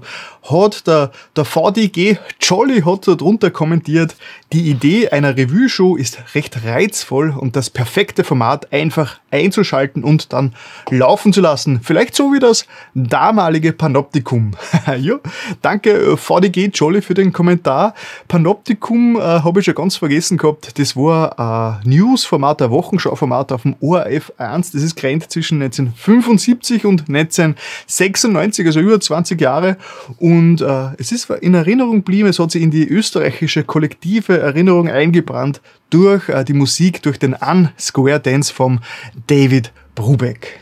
hat 0.49 0.88
der, 0.88 1.12
der 1.36 1.43
VDG 1.43 2.17
Jolly 2.39 2.81
hat 2.81 3.08
da 3.08 3.15
drunter 3.15 3.51
kommentiert, 3.51 4.15
die 4.53 4.69
Idee 4.69 5.10
einer 5.10 5.36
Revue-Show 5.36 5.97
ist 5.97 6.19
recht 6.36 6.63
reizvoll 6.63 7.34
und 7.38 7.58
das 7.58 7.69
perfekte 7.69 8.23
Format 8.23 8.71
einfach 8.71 9.19
einzuschalten 9.31 10.03
und 10.03 10.31
dann 10.31 10.53
laufen 10.91 11.34
zu 11.34 11.41
lassen. 11.41 11.80
Vielleicht 11.82 12.15
so 12.15 12.34
wie 12.34 12.39
das 12.39 12.65
damalige 12.93 13.74
Panoptikum. 13.74 14.52
ja, 15.00 15.15
danke 15.62 15.91
äh, 15.91 16.17
VDG 16.17 16.69
Jolly 16.74 17.02
für 17.02 17.13
den 17.13 17.34
Kommentar. 17.34 17.93
Panoptikum 18.28 19.15
äh, 19.15 19.19
habe 19.19 19.60
ich 19.60 19.65
schon 19.65 19.76
ganz 19.76 19.98
vergessen 19.98 20.38
gehabt. 20.38 20.78
Das 20.80 20.95
war 20.95 21.39
ein 21.39 21.89
News-Format, 21.89 22.62
ein 22.62 22.71
Wochenschau-Format 22.71 23.52
auf 23.52 23.63
dem 23.63 23.76
ORF 23.82 24.34
1. 24.38 24.71
Das 24.71 24.82
ist 24.82 24.95
grenzt 24.95 25.32
zwischen 25.32 25.62
1975 25.62 26.86
und 26.86 27.10
1996, 27.10 28.65
also 28.65 28.80
über 28.80 29.00
20 29.00 29.39
Jahre. 29.39 29.78
Und 30.19 30.62
äh, 30.62 30.89
es 30.98 31.12
ist 31.12 31.30
in 31.30 31.54
Erinnerung 31.54 31.98
geblieben, 31.98 32.30
es 32.30 32.39
hat 32.39 32.52
sich 32.52 32.62
in 32.62 32.71
die 32.71 32.88
österreichische 32.88 33.63
kollektive 33.63 34.39
Erinnerung 34.39 34.89
eingebrannt 34.89 35.62
durch 35.95 36.27
äh, 36.27 36.43
die 36.43 36.51
Musik, 36.51 37.01
durch 37.03 37.17
den 37.17 37.34
Un-Square 37.41 38.19
Dance 38.19 38.53
vom 38.53 38.81
David 39.27 39.71
Brubeck. 39.95 40.60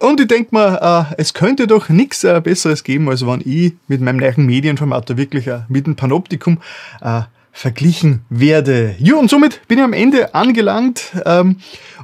Und 0.00 0.18
ich 0.18 0.28
denke 0.28 0.56
mir, 0.56 1.10
äh, 1.10 1.14
es 1.18 1.34
könnte 1.34 1.66
doch 1.66 1.90
nichts 1.90 2.24
äh, 2.24 2.40
Besseres 2.42 2.82
geben, 2.82 3.10
als 3.10 3.26
wenn 3.26 3.42
ich 3.44 3.74
mit 3.86 4.00
meinem 4.00 4.16
neuen 4.16 4.46
Medienformat 4.46 5.14
wirklich 5.18 5.50
mit 5.68 5.86
dem 5.86 5.94
Panoptikum 5.94 6.58
verglichen 7.58 8.24
werde. 8.30 8.94
Ja, 8.98 9.16
und 9.16 9.28
somit 9.28 9.66
bin 9.66 9.78
ich 9.78 9.84
am 9.84 9.92
Ende 9.92 10.32
angelangt 10.32 11.10
ähm, 11.26 11.56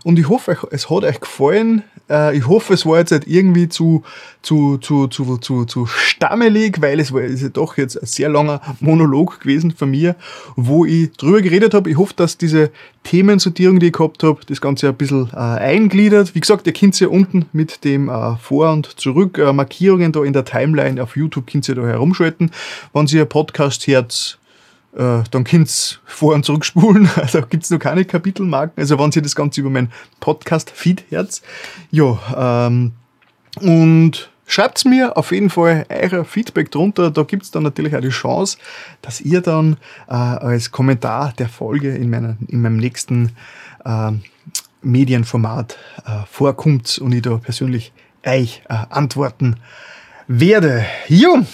und 0.02 0.18
ich 0.18 0.28
hoffe, 0.28 0.59
es 0.72 0.90
hat 0.90 1.04
euch 1.04 1.20
gefallen. 1.20 1.85
Äh, 2.09 2.37
ich 2.37 2.47
hoffe, 2.47 2.75
es 2.75 2.85
war 2.85 2.99
jetzt 2.99 3.12
nicht 3.12 3.27
irgendwie 3.27 3.69
zu, 3.69 4.03
zu, 4.43 4.79
zu, 4.79 5.07
zu, 5.09 5.38
zu, 5.38 5.64
zu 5.64 5.87
stammelig, 5.87 6.81
weil 6.81 7.01
es 7.01 7.12
war 7.12 7.23
ist 7.23 7.43
ja 7.43 7.49
doch 7.49 7.77
jetzt 7.77 8.01
ein 8.01 8.07
sehr 8.07 8.29
langer 8.29 8.61
Monolog 8.81 9.40
gewesen 9.40 9.73
von 9.73 9.90
mir, 9.90 10.17
wo 10.57 10.85
ich 10.85 11.12
drüber 11.12 11.40
geredet 11.40 11.75
habe. 11.75 11.90
Ich 11.90 11.97
hoffe, 11.97 12.14
dass 12.17 12.37
diese 12.37 12.71
Themensortierung, 13.05 13.81
die 13.81 13.87
ich 13.87 13.93
gehabt 13.93 14.23
habe, 14.23 14.40
das 14.47 14.61
Ganze 14.61 14.88
ein 14.88 14.95
bisschen 14.95 15.31
äh, 15.33 15.37
eingliedert. 15.37 16.35
Wie 16.35 16.40
gesagt, 16.40 16.67
ihr 16.67 16.73
könnt 16.73 16.99
ja 17.01 17.09
unten 17.09 17.47
mit 17.53 17.85
dem 17.85 18.09
äh, 18.09 18.37
Vor- 18.37 18.73
und 18.73 19.01
Zurück 19.01 19.38
äh, 19.38 19.53
da 20.12 20.23
in 20.23 20.33
der 20.33 20.45
Timeline 20.45 21.03
auf 21.03 21.17
YouTube 21.17 21.51
könnt 21.51 21.69
ihr 21.69 21.75
da 21.75 21.83
herumschalten. 21.83 22.51
Wenn 22.93 23.07
ihr 23.07 23.25
Podcast 23.25 23.87
hört, 23.87 24.38
äh, 24.96 25.22
dann 25.30 25.44
könnt 25.44 26.00
vor- 26.04 26.35
und 26.35 26.44
zurückspulen. 26.44 27.09
Also 27.16 27.42
gibt 27.42 27.64
es 27.64 27.70
noch 27.70 27.78
keine 27.78 28.04
Kapitelmarken. 28.04 28.80
Also 28.80 28.98
wenn 28.98 29.11
ihr 29.14 29.22
das 29.22 29.35
Ganze 29.35 29.61
über 29.61 29.70
meinen 29.70 29.92
Podcast-Feed 30.20 31.04
hört. 31.11 31.42
Ja, 31.90 32.66
ähm, 32.68 32.92
und 33.61 34.30
schreibt 34.46 34.85
mir 34.85 35.16
auf 35.16 35.33
jeden 35.33 35.50
Fall 35.50 35.87
euer 35.88 36.24
Feedback 36.24 36.70
drunter. 36.70 37.11
Da 37.11 37.22
gibt 37.22 37.44
es 37.44 37.50
dann 37.50 37.62
natürlich 37.62 37.94
auch 37.96 38.00
die 38.00 38.09
Chance, 38.09 38.59
dass 39.02 39.20
ihr 39.20 39.40
dann 39.40 39.76
äh, 40.09 40.12
als 40.12 40.70
Kommentar 40.70 41.33
der 41.38 41.48
Folge 41.48 41.94
in, 41.94 42.11
meiner, 42.11 42.37
in 42.48 42.62
meinem 42.62 42.76
nächsten 42.76 43.33
äh, 43.85 44.12
Medienformat 44.83 45.78
äh, 46.04 46.26
vorkommt 46.30 46.98
und 46.98 47.12
ich 47.12 47.22
da 47.22 47.38
persönlich 47.38 47.92
euch 48.26 48.62
äh, 48.68 48.74
antworten 48.90 49.57
werde. 50.26 50.85
Jo, 51.09 51.44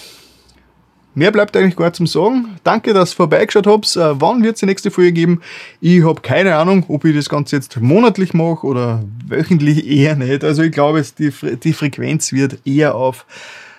Mehr 1.13 1.31
bleibt 1.31 1.57
eigentlich 1.57 1.75
gar 1.75 1.91
zum 1.91 2.07
Sagen. 2.07 2.57
Danke, 2.63 2.93
dass 2.93 3.13
ihr 3.13 3.15
vorbeigeschaut 3.17 3.67
habt. 3.67 3.95
Äh, 3.95 4.21
wann 4.21 4.43
wird 4.43 4.55
es 4.55 4.61
die 4.61 4.65
nächste 4.65 4.91
Folge 4.91 5.11
geben? 5.11 5.41
Ich 5.81 6.03
habe 6.03 6.21
keine 6.21 6.55
Ahnung, 6.55 6.85
ob 6.87 7.03
ich 7.03 7.15
das 7.15 7.27
Ganze 7.27 7.57
jetzt 7.57 7.79
monatlich 7.81 8.33
mache 8.33 8.65
oder 8.65 9.03
wöchentlich 9.27 9.85
eher 9.85 10.15
nicht. 10.15 10.43
Also 10.43 10.63
ich 10.63 10.71
glaube, 10.71 11.03
die, 11.19 11.31
die 11.57 11.73
Frequenz 11.73 12.31
wird 12.31 12.65
eher 12.65 12.95
auf 12.95 13.25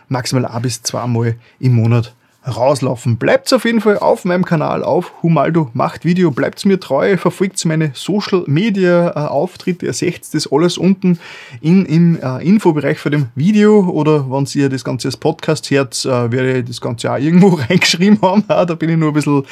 maximal 0.09 0.45
ein 0.45 0.62
bis 0.62 0.83
zweimal 0.83 1.37
im 1.59 1.75
Monat 1.75 2.14
rauslaufen. 2.47 3.17
Bleibt 3.17 3.53
auf 3.53 3.65
jeden 3.65 3.81
Fall 3.81 3.99
auf 3.99 4.25
meinem 4.25 4.45
Kanal 4.45 4.83
auf 4.83 5.13
Humaldo 5.23 5.71
macht 5.75 6.05
Video. 6.05 6.31
Bleibt 6.31 6.65
mir 6.65 6.81
treu, 6.81 7.17
verfolgt 7.17 7.65
meine 7.65 7.93
Social 7.95 8.45
Media 8.47 9.11
äh, 9.11 9.29
Auftritte. 9.29 9.87
Ihr 9.87 9.93
seht 9.93 10.35
das 10.35 10.51
alles 10.51 10.77
unten 10.77 11.19
in, 11.61 11.87
im 11.87 12.19
äh, 12.21 12.45
Infobereich 12.45 12.99
für 12.99 13.11
dem 13.11 13.29
Video 13.35 13.89
oder 13.89 14.29
wenn 14.31 14.47
ihr 14.55 14.69
das 14.69 14.85
Ganze 14.85 15.09
als 15.09 15.17
Podcast 15.17 15.71
hört, 15.71 16.05
äh, 16.05 16.33
werde 16.33 16.59
ich 16.59 16.65
das 16.65 16.81
Ganze 16.81 17.13
auch 17.13 17.19
irgendwo 17.19 17.49
reingeschrieben 17.69 18.21
haben. 18.23 18.45
da 18.49 18.65
bin 18.65 18.91
ich 18.91 18.97
nur 18.97 19.11
ein 19.11 19.15
bisschen 19.15 19.45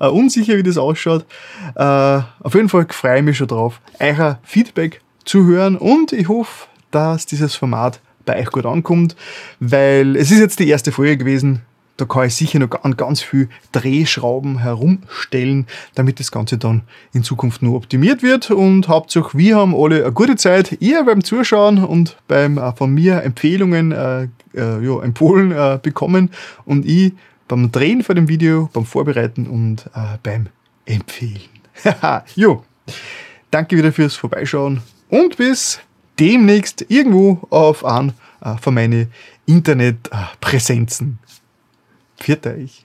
äh, 0.00 0.06
unsicher, 0.06 0.56
wie 0.56 0.62
das 0.62 0.78
ausschaut. 0.78 1.26
Äh, 1.74 1.82
auf 1.82 2.54
jeden 2.54 2.68
Fall 2.68 2.86
freue 2.88 3.18
ich 3.18 3.24
mich 3.24 3.36
schon 3.36 3.48
drauf, 3.48 3.80
euer 4.00 4.38
Feedback 4.42 5.02
zu 5.24 5.44
hören 5.44 5.76
und 5.76 6.12
ich 6.12 6.28
hoffe, 6.28 6.66
dass 6.90 7.26
dieses 7.26 7.54
Format 7.54 8.00
bei 8.24 8.40
euch 8.40 8.50
gut 8.50 8.64
ankommt, 8.64 9.16
weil 9.60 10.16
es 10.16 10.30
ist 10.30 10.38
jetzt 10.38 10.58
die 10.58 10.68
erste 10.68 10.92
Folge 10.92 11.18
gewesen 11.18 11.62
da 11.98 12.04
kann 12.04 12.28
ich 12.28 12.36
sicher 12.36 12.60
noch 12.60 12.84
an 12.84 12.96
ganz 12.96 13.20
viel 13.20 13.48
Drehschrauben 13.72 14.60
herumstellen, 14.60 15.66
damit 15.94 16.20
das 16.20 16.30
Ganze 16.30 16.56
dann 16.56 16.82
in 17.12 17.24
Zukunft 17.24 17.60
nur 17.60 17.76
optimiert 17.76 18.22
wird. 18.22 18.50
Und 18.50 18.88
Hauptsache, 18.88 19.36
wir 19.36 19.56
haben 19.56 19.74
alle 19.74 20.04
eine 20.04 20.12
gute 20.12 20.36
Zeit, 20.36 20.78
ihr 20.80 21.04
beim 21.04 21.22
Zuschauen 21.22 21.84
und 21.84 22.16
beim 22.28 22.56
äh, 22.56 22.72
von 22.72 22.94
mir 22.94 23.22
Empfehlungen 23.24 23.92
äh, 23.92 24.28
äh, 24.54 24.84
ja, 24.84 25.02
empfohlen 25.02 25.50
äh, 25.50 25.78
bekommen 25.82 26.30
und 26.64 26.86
ich 26.86 27.12
beim 27.48 27.72
Drehen 27.72 28.02
von 28.02 28.14
dem 28.14 28.28
Video, 28.28 28.70
beim 28.72 28.84
Vorbereiten 28.84 29.46
und 29.46 29.86
äh, 29.94 30.18
beim 30.22 30.46
Empfehlen. 30.86 31.40
jo, 32.36 32.62
danke 33.50 33.76
wieder 33.76 33.92
fürs 33.92 34.14
Vorbeischauen 34.14 34.82
und 35.08 35.36
bis 35.36 35.80
demnächst 36.20 36.86
irgendwo 36.88 37.40
auf 37.50 37.84
an 37.84 38.12
äh, 38.40 38.56
von 38.56 38.74
meinen 38.74 39.10
Internetpräsenzen. 39.46 41.18
Viert 42.20 42.46
euch. 42.46 42.84